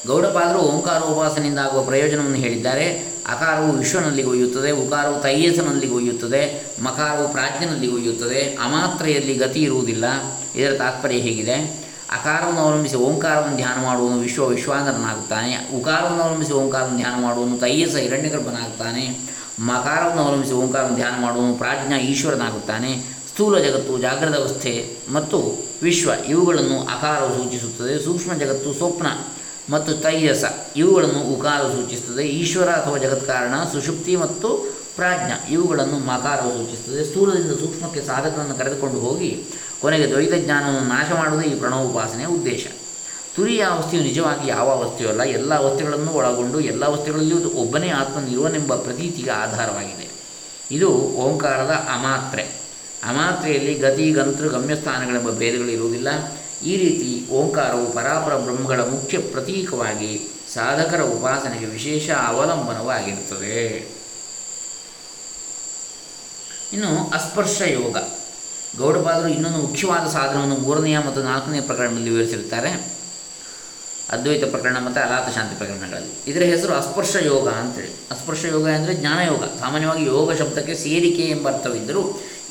ಗೌಡಪಾದರು 0.06 0.58
ಓಂಕಾರ 0.58 0.98
ಉಪಾಸನೆಯಿಂದ 0.98 1.58
ಆಗುವ 1.58 1.82
ಪ್ರಯೋಜನವನ್ನು 1.82 2.36
ಹೇಳಿದ್ದಾರೆ. 2.36 3.13
ಅಕಾರವು 3.26 3.72
ವಿಶ್ವನಲ್ಲಿ 3.72 4.24
ಒಯ್ಯುತ್ತದೆ, 4.24 4.70
ಉಕಾರವು 4.70 5.22
ತೈಯಸನಲ್ಲಿ 5.22 5.90
ಒಯ್ಯುತ್ತದೆ, 5.90 6.66
ಮಕಾರವು 6.82 7.28
ಪ್ರಾಜ್ಞನಲ್ಲಿ 7.28 7.92
ಒಯ್ಯುತ್ತದೆ, 7.92 8.40
ಅಮಾತ್ರೆಯಲ್ಲಿ 8.40 9.34
ಗತಿ 9.34 9.62
ಇರುವುದಿಲ್ಲ. 9.62 10.04
ಇದರ 10.56 10.74
ತಾತ್ಪರ್ಯ 10.76 11.16
ಹೇಗಿದೆ? 11.16 11.84
ಅಕಾರವನ್ನು 12.10 12.60
ಅವಲಂಬಿಸಿ 12.60 12.96
ಓಂಕಾರವನ್ನು 12.96 13.56
ಧ್ಯಾನ 13.56 13.84
ಮಾಡುವನು 13.84 14.20
ವಿಶ್ವ 14.20 14.46
ವಿಶ್ವಾಂಗನಾಗುತ್ತಾನೆ. 14.46 15.70
ಉಕಾರವನ್ನು 15.80 16.22
ಅವಲಂಬಿಸಿ 16.22 16.52
ಓಂಕಾರವನ್ನು 16.52 16.96
ಧ್ಯಾನ 16.96 17.22
ಮಾಡುವನು 17.22 17.58
ತೈಯಸ 17.58 17.96
ಹಿರಣ್ಯಗರ್ಭನಾಗುತ್ತಾನೆ. 17.96 19.18
ಮಕಾರವನ್ನು 19.58 20.22
ಅವಲಂಬಿಸಿ 20.22 20.52
ಓಂಕಾರವನ್ನು 20.52 20.96
ಧ್ಯಾನ 20.96 21.22
ಮಾಡುವನು 21.22 21.54
ಪ್ರಾಜ್ಞ 21.54 21.94
ಈಶ್ವರನಾಗುತ್ತಾನೆ. 21.94 23.02
ಸ್ಥೂಲ 23.28 23.58
ಜಗತ್ತು 23.58 23.98
ಜಾಗ್ರತ 23.98 24.36
ಅವಸ್ಥೆ 24.36 24.96
ಮತ್ತು 25.12 25.64
ವಿಶ್ವ 25.82 26.10
ಇವುಗಳನ್ನು 26.28 26.80
ಅಕಾರವು 26.80 27.44
ಸೂಚಿಸುತ್ತದೆ. 27.44 28.04
ಸೂಕ್ಷ್ಮ 28.04 28.34
ಜಗತ್ತು 28.34 28.74
ಸ್ವಪ್ನ 28.74 29.06
ಮತ್ತು 29.70 29.92
ತೈಯಸ. 29.92 30.44
ಇವುಗಳನ್ನು 30.76 31.20
ಉಕಾರವು 31.20 31.72
ಸೂಚಿಸುತ್ತದೆ. 31.72 32.26
ಈಶ್ವರ 32.26 32.68
ಅಥವಾ 32.68 32.98
ಜಗತ್ಕಾರಣ, 32.98 33.64
ಸುಷುಪ್ತಿ 33.72 34.16
ಮತ್ತು 34.16 34.74
ಪ್ರಾಜ್ಞ. 34.96 35.52
ಇವುಗಳನ್ನು 35.52 35.98
ಮಕಾರವು 35.98 36.52
ಸೂಚಿಸುತ್ತದೆ. 36.52 37.04
ಸ್ಥೂಲದಿಂದ 37.04 37.50
ಸೂಕ್ಷ್ಮಕ್ಕೆ 37.50 38.00
ಸಾಧಕರನ್ನು 38.00 38.54
ಕರೆದುಕೊಂಡು 38.54 39.00
ಹೋಗಿ 39.00 39.44
ಕೊನೆಗೆ 39.80 40.06
ದ್ವೈತ 40.06 40.32
ಜ್ಞಾನವನ್ನು 40.34 40.88
ನಾಶ 40.88 41.06
ಮಾಡುವುದೇ 41.14 41.48
ಈ 41.48 41.58
ಪ್ರಣವೋಪಾಸನೆಯ 41.58 42.26
ಉದ್ದೇಶ. 42.26 42.66
ತುರಿಯ 43.36 43.62
ಅವಸ್ಥೆಯು 43.62 44.02
ನಿಜವಾಗಿ 44.02 44.50
ಯಾವ 44.50 44.70
ಅವಸ್ಥೆಯೂ 44.70 45.10
ಅಲ್ಲ. 45.10 45.22
ಎಲ್ಲ 45.22 45.54
ಅವಸ್ಥೆಗಳನ್ನು 45.54 46.12
ಒಳಗೊಂಡು 46.12 46.60
ಎಲ್ಲ 46.60 46.84
ವಸ್ತುಗಳಲ್ಲಿಯೂ 46.86 47.50
ಒಬ್ಬನೇ 47.50 47.88
ಆತ್ಮನಿರುವನೆಂಬ 47.88 48.74
ಪ್ರತೀತಿಗೆ 48.74 49.30
ಆಧಾರವಾಗಿದೆ. 49.30 50.08
ಇದು 50.70 50.88
ಓಂಕಾರದ 50.92 51.70
ಅಮಾತ್ರೆ. 51.70 52.42
ಅಮಾತ್ರೆಯಲ್ಲಿ 53.04 53.74
ಗತಿ 53.74 54.10
ಗಂತೃ 54.10 54.48
ಗಮ್ಯಸ್ಥಾನಗಳೆಂಬ 54.48 55.30
ಭೇದಗಳು 55.30 55.68
ಇರುವುದಿಲ್ಲ. 55.68 56.08
ಈ 56.64 56.76
ರೀತಿ 56.76 57.30
ಓಂಕಾರವು 57.30 57.92
ಪರಾಪರ 57.92 58.36
ಬ್ರಹ್ಮಗಳ 58.36 58.80
ಮುಖ್ಯ 58.80 59.18
ಪ್ರತೀಕವಾಗಿ 59.18 60.28
ಸಾಧಕರ 60.54 61.02
ಉಪಾಸನೆಗೆ 61.02 61.66
ವಿಶೇಷ 61.66 62.10
ಅವಲಂಬನವಾಗಿರುತ್ತದೆ. 62.10 63.94
ಇನ್ನು 66.72 67.10
ಅಸ್ಪರ್ಶ 67.10 67.60
ಯೋಗ. 67.60 67.96
ಗೌಡಪಾದರು 68.78 69.28
ಇನ್ನೊಂದು 69.28 69.58
ಮುಖ್ಯವಾದ 69.58 70.08
ಸಾಧನವನ್ನು 70.08 70.54
ಮೂರನೆಯ 70.54 70.98
ಮತ್ತು 70.98 71.22
ನಾಲ್ಕನೆಯ 71.22 71.60
ಪ್ರಕರಣದಲ್ಲಿ 71.60 72.10
ವಿವರಿಸಿರುತ್ತಾರೆ. 72.10 72.94
ಅದ್ವೈತ 74.10 74.44
ಪ್ರಕರಣ 74.44 74.78
ಮತ್ತು 74.78 75.00
ಅಲಾತ 75.00 75.34
ಶಾಂತಿ 75.34 75.56
ಪ್ರಕರಣಗಳಲ್ಲಿ. 75.56 76.30
ಇದರ 76.30 76.42
ಹೆಸರು 76.42 76.74
ಅಸ್ಪರ್ಶ 76.74 77.16
ಯೋಗ 77.16 77.48
ಅಂತೇಳಿ. 77.48 77.88
ಅಸ್ಪರ್ಶ 78.10 78.44
ಯೋಗ 78.44 78.68
ಅಂದರೆ 78.68 78.94
ಜ್ಞಾನಯೋಗ. 78.94 79.44
ಸಾಮಾನ್ಯವಾಗಿ 79.44 80.04
ಯೋಗ 80.04 80.32
ಶಬ್ದಕ್ಕೆ 80.32 80.74
ಸೇರಿಕೆ 80.74 81.22
ಎಂಬ 81.22 81.50
ಅರ್ಥವಿದ್ದರೂ 81.50 82.02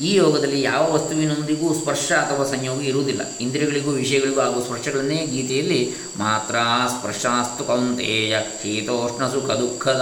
ಈ 0.04 0.16
ಯೋಗದಲ್ಲಿ 0.16 0.62
ಯಾವ 0.62 0.94
ವಸ್ತುವಿನೊಂದಿಗೂ 0.94 1.74
ಸ್ಪರ್ಶ 1.74 2.12
ಅಥವಾ 2.12 2.46
ಸಂಯೋಗ 2.46 2.82
ಇರುವುದಿಲ್ಲ. 2.82 3.22
ಇಂದ್ರಿಯಗಳಿಗೂ 3.42 3.92
ವಿಷಯಗಳಿಗೂ 3.92 4.40
ಹಾಗೂ 4.40 4.64
ಸ್ಪರ್ಶಗಳನ್ನೇ 4.64 5.26
ಗೀತೆಯಲ್ಲಿ 5.26 5.94
ಮಾತ್ರ 6.18 6.56
ಸ್ಪರ್ಶಾಸ್ತು 6.88 7.64
ಕೌಂತೇಯ 7.64 8.40
ಶೀತೋಷ್ಣ 8.40 9.28
ಸುಖ 9.28 9.52
ದುಃಖದ 9.52 10.02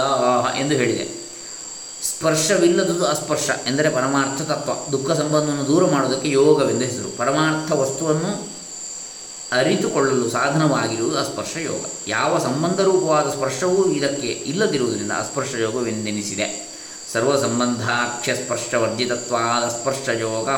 ಎಂದು 0.58 0.74
ಹೇಳಿದೆ. 0.74 1.08
ಸ್ಪರ್ಶವಿಲ್ಲದುದು 2.02 3.06
ಅಸ್ಪರ್ಶ 3.06 3.50
ಎಂದರೆ 3.66 3.88
ಪರಮಾರ್ಥ 3.88 4.42
ತತ್ವ. 4.42 4.92
ದುಃಖ 4.92 5.10
ಸಂಬಂಧವನ್ನು 5.10 5.66
ದೂರ 5.66 5.90
ಮಾಡುವುದಕ್ಕೆ 5.90 6.30
ಯೋಗವೆಂದು 6.30 6.84
ಹೆಸರು. 6.84 7.16
ಪರಮಾರ್ಥ 7.16 7.72
ವಸ್ತುವನ್ನು 7.72 8.48
ಅರಿತುಕೊಳ್ಳಲು 9.52 10.30
ಸಾಧನವಾಗಿರುವುದು 10.30 11.18
ಅಸ್ಪರ್ಶ 11.18 11.56
ಯೋಗ. 11.56 11.84
ಯಾವ 12.08 12.38
ಸಂಬಂಧ 12.38 12.80
ರೂಪವಾದ 12.80 13.30
ಸ್ಪರ್ಶವೂ 13.30 13.92
ಇದಕ್ಕೆ 13.92 14.26
ಇಲ್ಲದಿರುವುದರಿಂದ 14.26 15.12
ಅಸ್ಪರ್ಶ 15.12 15.54
ಯೋಗವೆಂದೆನಿಸಿದೆ. 15.54 16.61
ಸರ್ವ 17.12 17.40
ಸಂಬಂಧಾಖ್ಯ 17.40 18.34
ಸ್ಪರ್ಶವರ್ಜಿತತ್ವಾದ 18.34 19.68
ಸ್ಪರ್ಶ 19.68 20.08
ಯೋಗ 20.08 20.48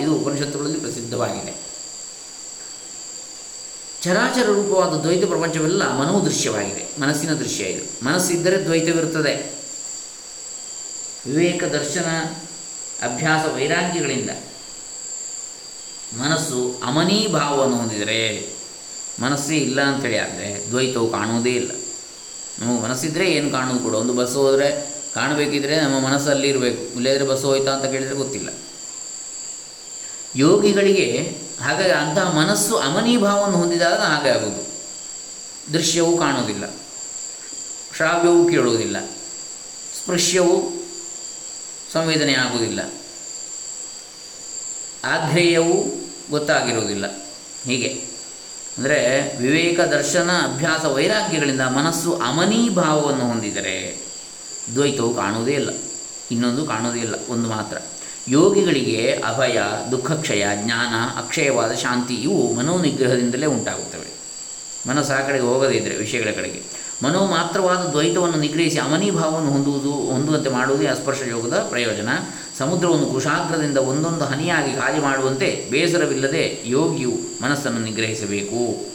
ಇದು 0.00 0.14
ಉಪನಿಷತ್ತುಗಳಲ್ಲಿ 0.14 0.80
ಪ್ರಸಿದ್ಧವಾಗಿದೆ. 0.80 1.70
ಚರಾಚರ 4.02 4.42
ರೂಪವಾದ 4.42 5.00
ದ್ವೈತ 5.00 5.24
ಪ್ರಪಂಚವೆಲ್ಲ 5.24 5.96
ಮನೋದೃಶ್ಯವಾಗಿದೆ. 5.98 7.00
ಮನಸ್ಸಿನ 7.00 7.32
ದೃಶ್ಯ 7.34 7.64
ಇದು. 7.64 8.04
ಮನಸ್ಸಿದ್ದರೆ 8.04 8.64
ದ್ವೈತವಿರುತ್ತದೆ. 8.64 9.54
ವಿವೇಕ 11.26 11.64
ದರ್ಶನ 11.64 12.06
ಅಭ್ಯಾಸ 13.02 13.46
ವೈರಾಗ್ಯಗಳಿಂದ. 13.54 14.30
ಮನಸ್ಸು 16.18 16.80
ಅಮನೀಭಾವವನ್ನು 16.84 17.76
ಹೊಂದಿದರೆ 17.76 18.52
ಮನಸ್ಸೇ 19.20 19.56
ಇಲ್ಲ 19.56 19.82
ಅಂತೇಳಿ 19.82 20.18
ಆದರೆ 20.18 20.70
ದ್ವೈತವು 20.70 21.10
ಕಾಣುವುದೇ 21.10 21.50
ಇಲ್ಲ. 21.50 21.70
ನಮಗೆ 22.58 22.82
ಮನಸ್ಸಿದ್ರೆ 22.82 23.32
ಏನು 23.32 23.50
ಕಾಣೋದು 23.50 23.78
ಕೂಡ. 23.78 23.94
ಒಂದು 23.94 24.12
ಬಸ್ 24.12 24.34
ಹೋದರೆ 24.34 24.89
ಕಾಣಬೇಕಿದ್ರೆ 25.14 25.80
ನಮ್ಮ 25.80 26.00
ಮನಸ್ಸಲ್ಲಿ 26.00 26.48
ಇರಬೇಕು. 26.48 26.82
ಇಲ್ಲದ್ರೆ 26.82 27.24
ಬಸ್ಸು 27.24 27.46
ಹೋಯ್ತಾ 27.46 27.70
ಅಂತ 27.70 27.84
ಕೇಳಿದರೆ 27.84 28.14
ಗೊತ್ತಿಲ್ಲ. 28.14 28.48
ಯೋಗಿಗಳಿಗೆ 30.36 31.36
ಹಾಗಾಗಿ 31.62 31.92
ಅಂತಹ 31.92 32.36
ಮನಸ್ಸು 32.36 32.76
ಅಮನೀಭಾವವನ್ನು 32.76 33.56
ಹೊಂದಿದಾಗ 33.56 33.94
ಹಾಗೆ 33.94 34.30
ಆಗೋದು. 34.30 34.70
ದೃಶ್ಯವೂ 35.72 36.18
ಕಾಣೋದಿಲ್ಲ. 36.18 36.64
ಶ್ರಾವ್ಯವೂ 37.96 38.48
ಕೇಳುವುದಿಲ್ಲ. 38.48 39.06
ಸ್ಪೃಶ್ಯವೂ 40.02 40.84
ಸಂವೇದನೆ 41.92 42.34
ಆಗುವುದಿಲ್ಲ. 42.34 42.80
ಆಧ್ರೇಯವೂ 45.04 46.06
ಗೊತ್ತಾಗಿರುವುದಿಲ್ಲ. 46.30 47.06
ಹೀಗೆ. 47.64 48.04
ಅಂದರೆ 48.78 49.36
ವಿವೇಕ 49.36 49.80
ದರ್ಶನ 49.80 50.30
ಅಭ್ಯಾಸ 50.30 50.84
ವೈರಾಗ್ಯಗಳಿಂದ 50.84 51.60
ಮನಸ್ಸು 51.60 52.16
ಅಮನೀಭಾವವನ್ನು 52.16 53.28
ಹೊಂದಿದರೆ 53.28 54.09
ದ್ವೈತವು 54.74 55.14
ಕಾಣುವುದೇ 55.14 55.52
ಇಲ್ಲ. 55.52 55.70
ಇನ್ನೊಂದು 56.30 56.64
ಕಾಣುವುದೇ 56.64 57.00
ಇಲ್ಲ. 57.00 57.14
ಒಂದು 57.28 57.48
ಮಾತ್ರ. 57.48 57.78
ಯೋಗಿಗಳಿಗೆ 58.28 59.22
ಅಭಯ, 59.26 59.60
ದುಃಖಕ್ಷಯ, 59.90 60.44
ಜ್ಞಾನ, 60.54 61.18
ಅಕ್ಷಯವಾದ 61.18 61.72
ಶಾಂತಿ 61.72 62.14
ಇವು 62.14 62.54
ಮನೋನಿಗ್ರಹದಿಂದಲೇ 62.54 63.46
ಉಂಟಾಗುತ್ತವೆ. 63.46 64.20
ಮನಸ್ಸು 64.88 65.12
ಆ 65.12 65.26
ಕಡೆಗೆ 65.26 65.44
ಹೋಗದೇ 65.44 65.76
ಇದ್ದರೆ 65.76 65.96
ವಿಷಯಗಳ 65.96 66.30
ಕಡೆಗೆ. 66.36 66.62
ಮನೋ 67.02 67.26
ಮಾತ್ರವಾದ 67.26 67.78
ದ್ವೈತವನ್ನು 67.78 68.36
ನಿಗ್ರಹಿಸಿ 68.36 68.78
ಅಮನೀಭಾವವನ್ನು 68.78 69.50
ಹೊಂದುವುದು, 69.50 69.92
ಹೊಂದುವಂತೆ 69.92 70.50
ಮಾಡುವುದೇ 70.50 70.86
ಅಸ್ಪರ್ಶ 70.86 71.18
ಯೋಗದ 71.28 71.66
ಪ್ರಯೋಜನ. 71.70 72.08
ಸಮುದ್ರವನ್ನು 72.58 73.06
ಕುಶಾಗ್ರದಿಂದ 73.06 73.78
ಒಂದೊಂದು 73.78 74.24
ಹನಿಯಾಗಿ 74.24 74.76
ಖಾಲಿ 74.76 74.98
ಮಾಡುವಂತೆ 74.98 75.68
ಬೇಸರವಿಲ್ಲದೆ 75.70 76.62
ಯೋಗಿಯು 76.66 77.12
ಮನಸ್ಸನ್ನು 77.42 77.78
ನಿಗ್ರಹಿಸಬೇಕು. 77.78 78.90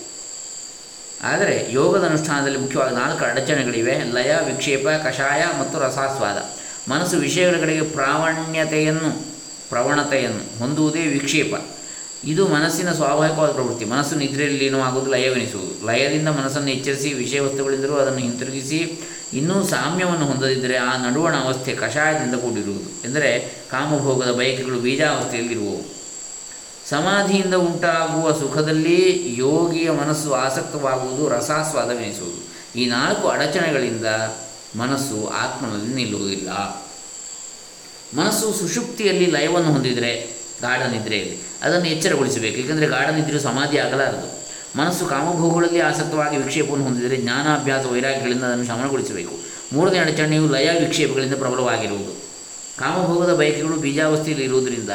ಆದರೆ 1.24 1.68
ಯೋಗದ 1.72 2.04
ಅನುಷ್ಠಾನದಲ್ಲಿ 2.04 2.58
ಮುಖ್ಯವಾಗಿ 2.58 2.96
ನಾಲ್ಕು 2.96 3.26
ಅಡಚಣೆಗಳಿವೆ. 3.26 4.00
ಲಯ, 4.12 4.36
ವಿಕ್ಷೇಪ, 4.46 4.88
ಕಷಾಯ 4.90 5.44
ಮತ್ತು 5.60 5.80
ರಸಾಸ್ವಾದ. 5.80 6.38
ಮನಸ್ಸು 6.92 7.18
ವಿಷಯಗಳ 7.18 7.60
ಕಡೆಗೆ 7.60 7.82
ಪ್ರಾವಣ್ಯತೆಯನ್ನು, 7.82 9.26
ಪ್ರವಣತೆಯನ್ನು 9.70 10.60
ಹೊಂದುವುದೇ 10.60 11.00
ವಿಕ್ಷೇಪ. 11.00 11.54
ಇದು 12.24 12.48
ಮನಸ್ಸಿನ 12.48 12.92
ಸ್ವಾಭಾವಿಕವಾದ 12.92 13.52
ಪ್ರವೃತ್ತಿ. 13.52 13.86
ಮನಸ್ಸು 13.86 14.16
ನಿದ್ರೆಯಲ್ಲಿ 14.16 14.60
ಲೀನವಾಗುವುದು 14.60 15.12
ಲಯವೆನಿಸುವುದು. 15.12 15.88
ಲಯದಿಂದ 15.88 16.28
ಮನಸ್ಸನ್ನು 16.28 16.70
ಎಚ್ಚರಿಸಿ, 16.70 17.14
ವಿಷಯ 17.14 17.40
ವಸ್ತುಗಳಿಂದಲೂ 17.40 17.94
ಅದನ್ನು 17.94 18.20
ಹಿಂತಿರುಗಿಸಿ, 18.20 19.00
ಇನ್ನೂ 19.34 19.64
ಸಾಮ್ಯವನ್ನು 19.64 20.26
ಹೊಂದದಿದ್ದರೆ 20.26 20.78
ಆ 20.78 21.10
ನಡುವಣ 21.10 21.36
ಅವಸ್ಥೆ 21.36 21.76
ಕಷಾಯದಿಂದ 21.76 22.36
ಕೂಡಿರುವುದು. 22.36 23.08
ಎಂದರೆ 23.08 23.58
ಕಾಮಭೋಗದ 23.72 24.32
ಬಯಕೆಗಳು 24.32 24.80
ಬೀಜಾವಸ್ಥೆಯಲ್ಲಿರುವವು. 24.80 25.95
ಸಮಾಧಿಯಿಂದ 26.90 27.54
ಉಂಟಾಗುವ 27.54 28.32
ಸುಖದಲ್ಲಿ 28.32 29.26
ಯೋಗಿಯ 29.38 29.92
ಮನಸ್ಸು 29.92 30.34
ಆಸಕ್ತವಾಗುವುದು 30.34 31.30
ರಸಾಸ್ವಾದವೆನಿಸುವುದು 31.30 32.56
ಈ 32.80 32.86
ನಾಲ್ಕು 32.86 33.28
ಅಡಚಣೆಗಳಿಂದ 33.28 34.06
ಮನಸ್ಸು 34.76 35.28
ಆತ್ಮನಲ್ಲಿ 35.28 35.94
ನಿಲ್ಲುವುದಿಲ್ಲ. 35.94 36.50
ಮನಸ್ಸು 38.14 38.54
ಸುಷುಪ್ತಿಯಲ್ಲಿ 38.54 39.26
ಲಯವನ್ನು 39.26 39.72
ಹೊಂದಿದರೆ 39.72 40.30
ಗಾಢ 40.62 40.82
ನಿದ್ರೆಯಲ್ಲಿ 40.82 41.38
ಅದನ್ನು 41.62 41.88
ಎಚ್ಚರಗೊಳಿಸಬೇಕು. 41.88 42.58
ಏಕೆಂದರೆ 42.58 42.88
ಗಾಢ 42.88 43.08
ನಿದ್ರೆ 43.10 43.40
ಸಮಾಧಿ 43.40 43.78
ಆಗಲಾರದು. 43.78 44.46
ಮನಸ್ಸು 44.78 45.06
ಕಾಮಭೋಗಗಳಲ್ಲಿ 45.06 45.80
ಆಸಕ್ತವಾಗಿ 45.80 46.38
ವಿಕ್ಷೇಪವನ್ನು 46.38 46.86
ಹೊಂದಿದರೆ 46.86 47.18
ಜ್ಞಾನಾಭ್ಯಾಸ, 47.18 47.86
ವೈರಾಗ್ಯಗಳಿಂದ 47.86 48.44
ಅದನ್ನು 48.44 48.66
ಶಮನಗೊಳಿಸಬೇಕು. 48.66 49.32
ಮೂರನೇ 49.74 49.98
ಅಡಚಣೆಯು 49.98 50.50
ಲಯ 50.50 50.80
ವಿಕ್ಷೇಪಗಳಿಂದ 50.80 51.36
ಪ್ರಬಲವಾಗಿರುವುದು. 51.36 52.12
ಕಾಮಭೋಗದ 52.78 53.34
ಬಯಕೆಗಳು 53.34 53.76
ಬೀಜಾವಸ್ಥೆಯಲ್ಲಿ 53.76 54.46
ಇರುವುದರಿಂದ 54.46 54.90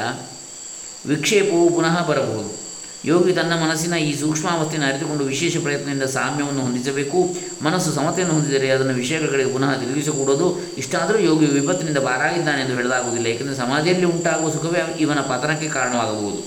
ವಿಕ್ಷೇಪವು 1.06 1.70
ಪುನಃ 1.70 2.06
ಬರಬಹುದು. 2.06 2.60
ಯೋಗಿ 3.04 3.32
ತನ್ನ 3.32 3.52
ಮನಸ್ಸಿನ 3.52 3.94
ಈ 3.94 4.20
ಸೂಕ್ಷ್ಮಾವಸ್ಥೆಯನ್ನು 4.20 4.88
ಅರಿತುಕೊಂಡು 4.88 5.24
ವಿಶೇಷ 5.24 5.56
ಪ್ರಯತ್ನದಿಂದ 5.56 6.02
ಸಾಮ್ಯವನ್ನು 6.02 6.60
ಹೊಂದಿಸಬೇಕು. 6.60 7.36
ಮನಸ್ಸು 7.62 7.92
ಸಮತೆಯನ್ನು 7.92 8.34
ಹೊಂದಿದರೆ 8.34 8.70
ಅದನ್ನು 8.70 8.94
ವಿಷಯಗಳಿಗೆ 8.94 9.52
ಪುನಃ 9.52 9.72
ತಿರುಗಿಸಕೂಡದು. 9.72 10.74
ಇಷ್ಟಾದರೂ 10.78 11.18
ಯೋಗಿ 11.18 11.46
ವಿಪತ್ತಿನಿಂದ 11.46 11.98
ಬಾರಾಗಿದ್ದಾನೆ 11.98 12.62
ಎಂದು 12.62 12.74
ಹೇಳಲಾಗುವುದಿಲ್ಲ. 12.74 13.26
ಏಕೆಂದರೆ 13.26 13.56
ಸಮಾಧಿಯಲ್ಲಿ 13.56 14.06
ಉಂಟಾಗುವ 14.06 14.50
ಸುಖವೇ 14.50 14.96
ಇವನ 15.00 15.18
ಪತನಕ್ಕೆ 15.20 15.68
ಕಾರಣವಾಗಬಹುದು. 15.68 16.42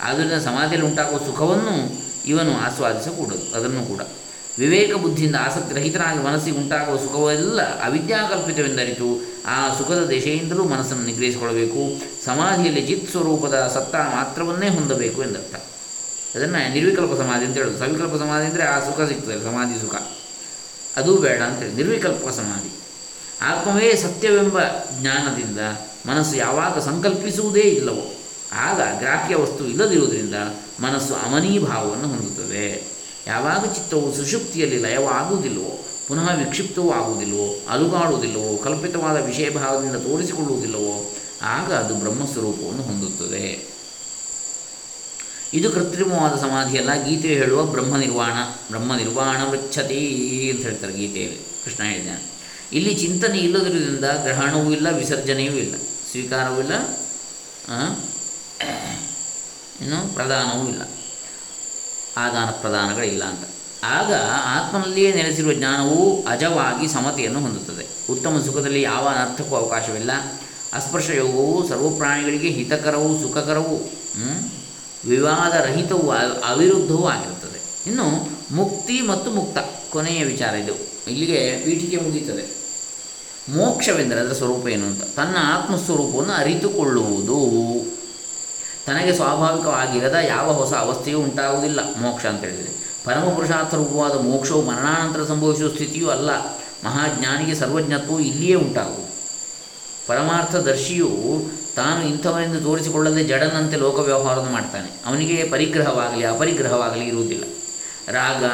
ಆದ್ದರಿಂದ 0.00 0.32
ಸಮಾಧಿಯಲ್ಲಿ 0.32 0.88
ಉಂಟಾಗುವ 0.88 1.18
ಸುಖವನ್ನು 1.18 2.02
ಇವನು 2.26 2.56
ಆಸ್ವಾದಿಸಕೂಡದು. 2.56 3.56
ಅದನ್ನು 3.56 3.88
ಕೂಡ. 3.88 4.00
ವಿವೇಕ 4.60 4.92
ಬುದ್ಧಿಯಿಂದ 4.94 5.36
ಆಸಕ್ತಿ 5.40 5.74
ರಹಿತನಾಗಿ 5.74 6.18
ಮನಸ್ಸಿಗೆ 6.18 6.56
ಉಂಟಾಗುವ 6.56 6.96
ಸುಖವೆಲ್ಲ 6.96 7.60
ಅವಿದ್ಯಾಕಲ್ಪಿತವೆಂದರಿತು. 7.62 9.30
ಆ 9.46 9.78
ಸುಖದ 9.78 10.04
ದೆಸೆಯಿಂದಲೂ 10.04 10.64
ಮನಸ್ಸನ್ನು 10.64 11.04
ನಿಗ್ರಹಿಸಿಕೊಳ್ಳಬೇಕು. 11.04 12.02
ಸಮಾಧಿಯಲ್ಲಿ 12.24 12.86
ಚಿತ್ 12.86 13.10
ಸ್ವರೂಪದ 13.10 13.70
ಸತ್ತ 13.74 13.94
ಮಾತ್ರವನ್ನೇ 13.94 14.68
ಹೊಂದಬೇಕು 14.68 15.22
ಎಂದರ್ಥ. 15.22 15.54
ಅದನ್ನು 16.36 16.72
ನಿರ್ವಿಕಲ್ಪ 16.72 17.12
ಸಮಾಧಿ 17.12 17.44
ಅಂತ 17.44 17.56
ಹೇಳೋದು. 17.56 17.78
ಸವಿಕಲ್ಪ 17.78 18.14
ಸಮಾಧಿ 18.14 18.46
ಅಂದರೆ 18.46 18.62
ಆ 18.62 18.80
ಸುಖ 18.80 19.08
ಸಿಗ್ತದೆ, 19.08 19.44
ಸಮಾಧಿ 19.44 19.80
ಸುಖ. 19.80 19.94
ಅದು 20.96 21.18
ಬೇಡ 21.18 21.40
ಅಂತೇಳಿ 21.42 21.74
ನಿರ್ವಿಕಲ್ಪ 21.74 22.28
ಸಮಾಧಿ. 22.28 22.70
ಆತ್ಮವೇ 23.42 23.96
ಸತ್ಯವೆಂಬ 23.96 24.58
ಜ್ಞಾನದಿಂದ 25.00 25.58
ಮನಸ್ಸು 26.06 26.36
ಯಾವಾಗ 26.36 26.78
ಸಂಕಲ್ಪಿಸುವುದೇ 26.78 27.60
ಇಲ್ಲವೋ, 27.60 28.14
ಆಗ 28.52 28.80
ಗ್ರಾಹ್ಯ 28.98 29.36
ವಸ್ತು 29.36 29.66
ಇಲ್ಲದಿರುವುದರಿಂದ 29.66 30.34
ಮನಸ್ಸು 30.80 31.14
ಅಮನೀಭಾವವನ್ನು 31.14 32.08
ಹೊಂದುತ್ತದೆ. 32.08 32.89
ಯಾವಾಗ 33.26 33.64
ಚಿತ್ತವು 33.74 34.16
ಸುಷುಪ್ತಿಯಲ್ಲಿ 34.16 34.78
ಲಯವಾಗುವುದಿಲ್ಲವೋ 34.78 35.84
ಪುನಃ 36.08 36.34
ವಿಕ್ಷಿಪ್ತವೂ 36.34 36.90
ಆಗುವುದಿಲ್ಲವೋ, 36.90 37.66
ಅಲುಗಾಡುವುದಿಲ್ಲವೋ, 37.68 38.56
ಕಲ್ಪಿತವಾದ 38.56 39.16
ವಿಷಯ 39.16 39.50
ಭಾವದಿಂದ 39.50 39.96
ತೋರಿಸಿಕೊಳ್ಳುವುದಿಲ್ಲವೋ, 39.96 41.14
ಆಗ 41.42 41.72
ಅದು 41.72 41.94
ಬ್ರಹ್ಮಸ್ವರೂಪವನ್ನು 41.94 42.82
ಹೊಂದುತ್ತದೆ. 42.82 43.66
ಇದು 45.52 45.70
ಕೃತ್ರಿಮವಾದ 45.70 46.40
ಸಮಾಧಿಯಲ್ಲ 46.40 47.04
ಗೀತೆ 47.04 47.28
ಹೇಳುವ 47.28 47.62
ಬ್ರಹ್ಮ 47.64 47.96
ನಿರ್ವಾಣ 47.96 48.32
ಬ್ರಹ್ಮ 48.70 48.96
ನಿರ್ವಾಣ 48.96 49.50
ವೃಚ್ಛತಿ 49.50 50.50
ಅಂತ 50.50 50.62
ಹೇಳ್ತಾರೆ 50.62 50.92
ಗೀತೆಯಲ್ಲಿ, 50.92 51.38
ಕೃಷ್ಣ 51.64 51.84
ಹೇಳಿದ್ದಾನೆ 51.84 52.22
ಇಲ್ಲಿ 52.72 52.94
ಚಿಂತನೆ 52.94 53.38
ಇಲ್ಲದಿರುವುದರಿಂದ 53.38 54.04
ಗ್ರಹಣವೂ 54.04 54.72
ಇಲ್ಲ, 54.72 54.88
ವಿಸರ್ಜನೆಯೂ 54.90 55.52
ಇಲ್ಲ, 55.52 55.74
ಸ್ವೀಕಾರವೂ 56.10 56.60
ಇಲ್ಲ 56.60 56.72
ಇನ್ನು 59.80 60.14
ಪ್ರದಾನವೂ 60.14 60.68
ಇಲ್ಲ. 60.68 60.82
ಆದಾನ 62.16 62.44
ಪ್ರದಾನಗಳಿಲ್ಲ 62.44 63.24
ಅಂತ 63.24 63.44
ಆಗ 63.84 64.12
ಆತ್ಮನಲ್ಲಿಯೇ 64.44 65.12
ನೆಲೆಸಿರುವ 65.12 65.52
ಜ್ಞಾನವು 65.52 66.26
ಅಜವಾಗಿ 66.26 66.88
ಸಮತೆಯನ್ನು 66.88 67.40
ಹೊಂದುತ್ತದೆ. 67.40 68.12
ಉತ್ತಮ 68.12 68.42
ಸುಖದಲ್ಲಿ 68.46 68.82
ಯಾವ 68.82 69.08
ಅನರ್ಥಕ್ಕೂ 69.08 69.56
ಅವಕಾಶವಿಲ್ಲ. 69.56 70.10
ಅಸ್ಪರ್ಶ 70.72 71.10
ಯೋಗವು 71.10 71.68
ಸರ್ವಪ್ರಾಣಿಗಳಿಗೆ 71.68 72.48
ಹಿತಕರವೂ 72.48 73.20
ಸುಖಕರವೂ 73.20 73.90
ವಿವಾದರಹಿತವೂ 75.08 76.10
ಅವಿರುದ್ಧವೂ 76.44 77.06
ಆಗಿರುತ್ತದೆ. 77.06 77.90
ಇನ್ನು 77.90 78.28
ಮುಕ್ತಿ 78.50 79.00
ಮತ್ತು 79.00 79.30
ಮುಕ್ತ 79.30 79.58
ಕೊನೆಯ 79.90 80.24
ವಿಚಾರ 80.24 80.54
ಇದು. 80.54 80.72
ಇಲ್ಲಿಗೆ 81.10 81.64
ಪೀಠಿಗೆ 81.64 81.96
ಮುಗೀತದೆ 81.96 82.60
ಮೋಕ್ಷವೆಂದರೆ 83.48 84.20
ಅದರ 84.20 84.32
ಸ್ವರೂಪ 84.32 84.68
ಏನು 84.68 84.86
ಅಂತ. 84.86 85.02
ತನ್ನ 85.02 85.36
ಆತ್ಮಸ್ವರೂಪವನ್ನು 85.40 86.32
ಅರಿತುಕೊಳ್ಳುವುದು. 86.32 87.38
ತನಗೆ 88.86 89.12
ಸ್ವಾಭಾವಿಕವಾಗಿರದ 89.12 90.16
ಯಾವ 90.28 90.52
ಹೊಸ 90.52 90.72
ಅವಸ್ಥೆಯೂ 90.72 91.18
ಉಂಟಾಗುವುದಿಲ್ಲ, 91.18 91.80
ಮೋಕ್ಷ 91.96 92.26
ಅಂತ 92.26 92.40
ಹೇಳಿದರೆ. 92.40 92.80
ಪರಮಪುರುಷಾರ್ಥ 93.04 93.74
ರೂಪವಾದ 93.74 94.12
ಮೋಕ್ಷವು 94.20 94.62
ಮರಣಾನಂತರ 94.62 95.24
ಸಂಭವಿಸುವ 95.24 95.68
ಸ್ಥಿತಿಯೂ 95.68 96.10
ಅಲ್ಲ, 96.10 96.30
ಮಹಾಜ್ಞಾನಿಗೆ 96.84 97.54
ಸರ್ವಜ್ಞತ್ವವು 97.54 98.20
ಇಲ್ಲಿಯೇ 98.20 98.54
ಉಂಟಾಗುವುದು. 98.54 99.10
ಪರಮಾರ್ಥದರ್ಶಿಯು 100.06 101.10
ತಾನು 101.76 102.08
ಇಂಥವನೆಂದು 102.08 102.60
ತೋರಿಸಿಕೊಳ್ಳದೆ 102.60 103.24
ಜಡನಂತೆ 103.24 103.76
ಲೋಕ 103.76 103.98
ವ್ಯವಹಾರವನ್ನು 103.98 104.52
ಮಾಡ್ತಾನೆ. 104.52 105.02
ಅವನಿಗೆ 105.06 105.48
ಪರಿಗ್ರಹವಾಗಲಿ, 105.50 106.24
ಅಪರಿಗ್ರಹವಾಗಲಿ 106.24 107.06
ಇರುವುದಿಲ್ಲ. 107.06 107.44
ರಾಗ, 108.08 108.44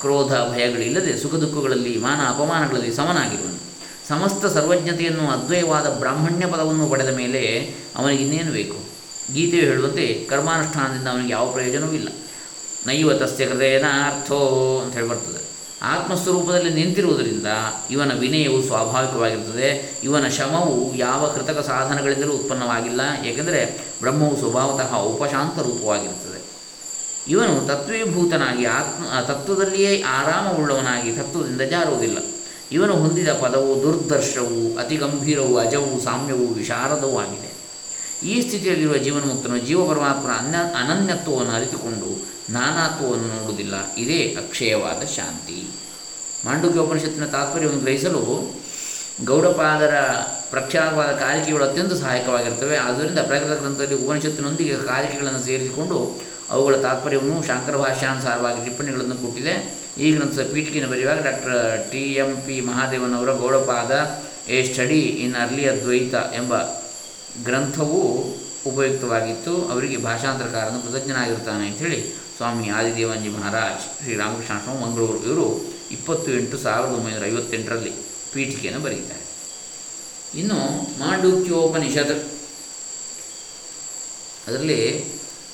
ಕ್ರೋಧ, 0.00 0.32
ಭಯಗಳಿಲ್ಲದೆ 0.32 1.16
ಸುಖ 1.16 1.34
ದುಃಖಗಳಲ್ಲಿ, 1.34 1.98
ಮಾನ 1.98 2.20
ಅಪಮಾನಗಳಲ್ಲಿ 2.34 2.94
ಸಮನಾಗಿರುವನು. 2.94 3.66
ಸಮಸ್ತ 4.08 4.46
ಸರ್ವಜ್ಞತೆಯನ್ನು 4.46 5.30
ಅದ್ವಯವಾದ 5.30 5.86
ಬ್ರಾಹ್ಮಣ್ಯ 5.98 6.46
ಪದವನ್ನು 6.46 6.86
ಪಡೆದ 6.86 7.16
ಮೇಲೆ 7.16 7.74
ಅವನಿಗೆ 7.96 8.22
ಇನ್ನೇನು 8.22 8.52
ಬೇಕು? 8.52 8.85
ಗೀತೆಯು 9.34 9.62
ಹೇಳುವಂತೆ 9.62 10.26
ಕರ್ಮಾನುಷ್ಠಾನದಿಂದ 10.30 11.08
ಅವನಿಗೆ 11.08 11.32
ಯಾವ 11.32 11.52
ಪ್ರಯೋಜನವೂ 11.52 11.92
ಇಲ್ಲ. 11.92 12.08
ನೈವ 12.86 13.12
ತಸ್ಯ 13.12 13.44
ಹೃದಯನ 13.44 13.84
ಅರ್ಥೋ 13.84 14.38
ಅಂತ 14.84 14.94
ಹೇಳಿ 14.94 15.08
ಬರ್ತದೆ. 15.08 15.46
ಆತ್ಮಸ್ವರೂಪದಲ್ಲಿ 15.82 16.74
ನಿಂತಿರುವುದರಿಂದ 16.74 17.46
ಇವನ 17.90 18.12
ವಿನಯವು 18.18 18.62
ಸ್ವಾಭಾವಿಕವಾಗಿರುತ್ತದೆ 18.62 19.98
ಇವನ 20.04 20.28
ಶಮವು 20.28 20.94
ಯಾವ 20.94 21.26
ಕೃತಕ 21.26 21.66
ಸಾಧನಗಳಿಂದಲೂ 21.66 22.32
ಉತ್ಪನ್ನವಾಗಿಲ್ಲ. 22.32 23.00
ಏಕೆಂದರೆ 23.24 23.86
ಬ್ರಹ್ಮವು 24.00 24.36
ಸ್ವಭಾವತಃ 24.36 24.94
ಉಪಶಾಂತ 24.96 25.58
ರೂಪವಾಗಿರುತ್ತದೆ. 25.58 26.42
ಇವನು 27.28 27.66
ತತ್ವೀಭೂತನಾಗಿ 27.66 28.64
ಆತ್ಮ 28.64 29.04
ತತ್ವದಲ್ಲಿಯೇ 29.20 30.02
ಆರಾಮವುಳ್ಳವನಾಗಿ 30.02 31.12
ತತ್ವದಿಂದ 31.12 31.60
ಜಾರುವುದಿಲ್ಲ. 31.60 32.18
ಇವನು 32.72 32.94
ಹೊಂದಿದ 32.94 33.28
ಪದವು 33.28 33.82
ದುರ್ದರ್ಶವು 33.82 34.78
ಅತಿ 34.78 34.96
ಗಂಭೀರವು 34.96 35.58
ಅಜವು, 35.58 36.04
ಸಾಮ್ಯವು, 36.04 36.46
ವಿಶಾರದವೂ 36.46 37.18
ಆಗಿದೆ. 37.18 37.45
ಈ 38.22 38.42
ಸ್ಥಿತಿಯಲ್ಲಿರುವ 38.42 38.96
ಜೀವನ್ಮುಕ್ತನು 38.96 39.58
ಜೀವ 39.58 39.88
ಪರಮಾತ್ಮನ 39.88 40.30
ಅನ್ಯ 40.30 40.58
ಅನನ್ಯತ್ವವನ್ನು 40.58 41.52
ಅರಿತುಕೊಂಡು 41.52 42.26
ನಾನಾತ್ವವನ್ನು 42.50 43.28
ನೋಡುವುದಿಲ್ಲ. 43.28 43.74
ಇದೇ 43.94 44.36
ಅಕ್ಷಯವಾದ 44.38 45.06
ಶಾಂತಿ. 45.06 45.68
ಮಾಂಡುಕ್ಯ 46.44 46.80
ಉಪನಿಷತ್ತಿನ 46.80 47.26
ತಾತ್ಪರ್ಯವನ್ನು 47.26 47.80
ಗ್ರಹಿಸಲು 47.80 48.54
ಗೌಡಪಾದರ 49.24 49.94
ಪ್ರಖ್ಯಾತವಾದ 50.50 51.06
ಕಾರಿಕೆಗಳು 51.06 51.64
ಅತ್ಯಂತ 51.64 51.92
ಸಹಾಯಕವಾಗಿರ್ತವೆ 51.92 52.76
ಆದ್ದರಿಂದ 52.76 53.18
ಪ್ರಕೃತ 53.18 53.58
ಗ್ರಂಥದಲ್ಲಿ 53.58 53.94
ಉಪನಿಷತ್ತಿನೊಂದಿಗೆ 53.94 54.76
ಕಾರಿಕೆಗಳನ್ನು 54.76 55.44
ಸೇರಿಸಿಕೊಂಡು 55.44 56.22
ಅವುಗಳ 56.50 56.76
ತಾತ್ಪರ್ಯವನ್ನು 56.76 57.46
ಶಾಂಕರ 57.46 57.76
ಭಾಷಾನುಸಾರವಾಗಿ 57.76 58.64
ಟಿಪ್ಪಣಿಗಳನ್ನು 58.64 59.14
ಕೊಟ್ಟಿದೆ. 59.14 59.86
ಈ 59.98 60.12
ಗ್ರಂಥದ 60.12 60.50
ಪೀಠಿಕೆಯನ್ನು 60.52 60.92
ಬರೆಯುವಾಗ 60.92 61.24
doctor 61.24 61.92
T. 61.92 61.98
M. 61.98 62.42
P. 62.46 62.60
ಮಹಾದೇವನವರ 62.60 63.32
Gaudapada 63.32 64.22
a 64.50 64.72
study 64.72 65.00
in 65.00 65.34
early 65.34 65.68
Advaita 65.68 66.14
ಎಂಬ 66.34 66.54
ಗ್ರಂಥವು 67.44 68.00
ಉಪಯುಕ್ತವಾಗಿತ್ತು. 68.66 69.68
ಅವರಿಗೆ 69.68 69.96
ಭಾಷಾಂತರಕಾರನು 69.96 70.82
ಕೃತಜ್ಞನಾಗಿರ್ತಾನೆ 70.82 71.66
ಅಂಥೇಳಿ 71.66 72.26
ಸ್ವಾಮಿ 72.36 72.68
ಆದಿದೇವಂಜಿ 72.68 73.28
ಮಹಾರಾಜ್ 73.28 74.04
ಶ್ರೀರಾಮಕೃಷ್ಣಾಶ್ರಮ 74.04 74.74
ಮಂಗಳೂರು 74.84 75.24
ಇವರು 75.24 75.76
ಇಪ್ಪತ್ತು 75.90 76.32
ಎಂಟು 76.32 76.58
ಸಾವಿರದ 76.58 76.94
ಒಂಬೈನೂರ 76.94 77.24
ಐವತ್ತೆಂಟರಲ್ಲಿ 77.24 77.90
ಪೀಠಿಕೆಯನ್ನು 78.32 78.80
ಬರೆಯುತ್ತಾರೆ 78.80 79.24
ಇನ್ನು 80.40 80.58
ಮಾಂಡುಕ್ಯೋಪನಿಷತ್, 80.98 82.16
ಅದರಲ್ಲಿ 84.46 84.80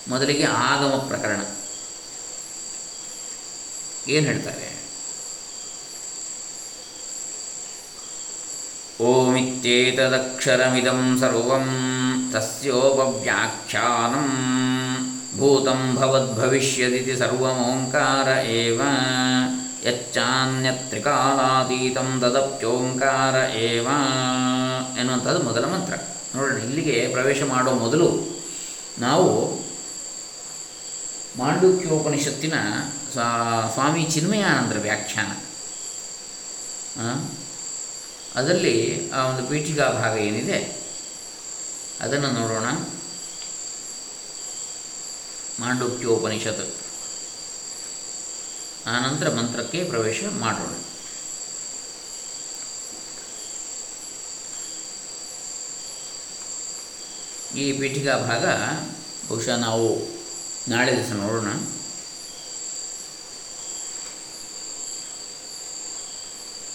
ಮೊದಲಿಗೆ 0.09 0.43
ಆಗಮ 0.43 0.95
ಪ್ರಕರಣ. 1.09 1.41
ಏನು 4.09 4.27
ಹೇಳ್ತಾರೆ? 4.27 4.72
ಸರ್ವಂ 11.19 11.69
ತಸ್ಯೋಪವ್ಯಾಖ್ಯಾನಂ 12.33 14.29
ಭೂತಂ 15.39 15.95
ಭವದ್ಭವಿಷ್ಯದಿತಿ 15.95 17.17
ಸರ್ವಮೋಂಕಾರ 17.17 18.57
ಏವ 18.57 18.81
ಯಚ್ಚಾನ್ಯತ್ರಿಕಾಲಾತೀತಂ 19.87 22.21
ತದಪ್ಯೋಂಕಾರ 22.21 23.63
ಏವ 23.63 23.87
ಎನ್ನುವಂಥದ್ದು 24.99 25.45
ಮೊದಲ 25.45 25.65
ಮಂತ್ರ 25.65 25.95
ನೋಡೋಣ 26.37 26.59
ಇಲ್ಲಿಗೆ 26.59 27.13
ಪ್ರವೇಶ 27.13 27.43
ಮಾಡೋ 27.43 27.75
ಮೊದಲು 27.75 28.39
ನಾವು 28.99 29.59
ಮಾಂಡುಕ್ಯೋಪನಿಷತ್ತಿನ 31.39 32.55
ಸ್ವಾಮಿ 33.75 34.05
ಚಿನ್ಮಯಾನಂದರ 34.05 34.79
ವ್ಯಾಖ್ಯಾನ. 34.79 35.31
ಅದರಲ್ಲಿ 38.37 39.11
ಆ 39.11 39.23
ಒಂದು 39.27 39.43
ಪೀಠಿಕಾ 39.49 39.87
ಭಾಗ 39.89 40.15
ಏನಿದೆ, 40.19 40.59
ಅದನ್ನು 42.01 42.31
ನೋಡೋಣ. 42.31 42.69
ಮಾಂಡುಕ್ಯೋಪನಿಷತ್ 45.61 46.65
ಆನಂತರ 48.87 49.29
ಮಂತ್ರಕ್ಕೆ 49.35 49.85
ಪ್ರವೇಶ 49.85 50.23
ಮಾಡೋಣ. 50.39 50.73
ಈ 57.59 57.67
ಪೀಠಿಕಾ 57.79 58.17
ಭಾಗ 58.17 58.45
ಬಹುಶಃ 59.29 59.57
ನಾವು 59.57 59.89
ನಾಳೆ 60.71 60.93
ದಿವಸ 60.97 61.13
ನೋಡೋಣ. 61.13 61.51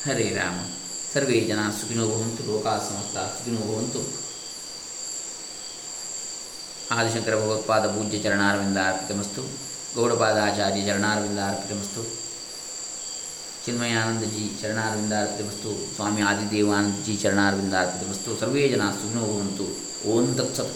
ಹರೇ 0.06 0.30
ರಾಮ. 0.36 0.77
ಸರ್ವೇ 1.17 1.39
ಜನ 1.41 1.63
ಸುಖಿನೋ 1.81 2.05
ಭವಂತು 2.09 2.43
ಲೋಕಾ 2.47 2.73
ಸಮಸ್ತ 2.89 3.17
ಸುಖಿನೋ 3.35 3.61
ಭವಂತು 3.67 4.01
ಆದಿಶಂಕರ 6.93 7.35
ಭಗವತ್ಪಾದ 7.37 7.87
ಪೂಜ್ಯ 7.87 8.19
ಚರಣಾರವಿಂದ 8.19 8.79
ಅರ್ಪಿತಮಸ್ತು 8.87 9.43
ಗೌಡಪಾದಾಚಾರ್ಯ 9.97 10.83
ಚರಣಾರವಿಂದ 10.87 11.41
ಅರ್ಪಿತಮಸ್ತು 11.49 12.03
ಚಿನ್ಮಯಾನಂದಜಿ 13.65 14.45
ಚರಣಾರವಿಂದ 14.63 15.15
ಅರ್ಪಿತಮಸ್ತು 15.21 15.73
ಸ್ವಾಮಿ 15.95 16.23
ಆದಿದೇವಾನಂದಜಿ 16.23 17.17
ಚರಣಾರವಿಂದ 17.17 17.75
ಅರ್ಪಿತಮಸ್ತು 17.75 18.39
ಸರ್ವೇ 18.41 18.65
ಜನ 18.69 18.87
ಸುಖಿನೋ 18.93 19.25
ಭವಂತು 19.27 19.67
ಓಂ 20.09 20.27
ತತ್ಸತ್ 20.35 20.75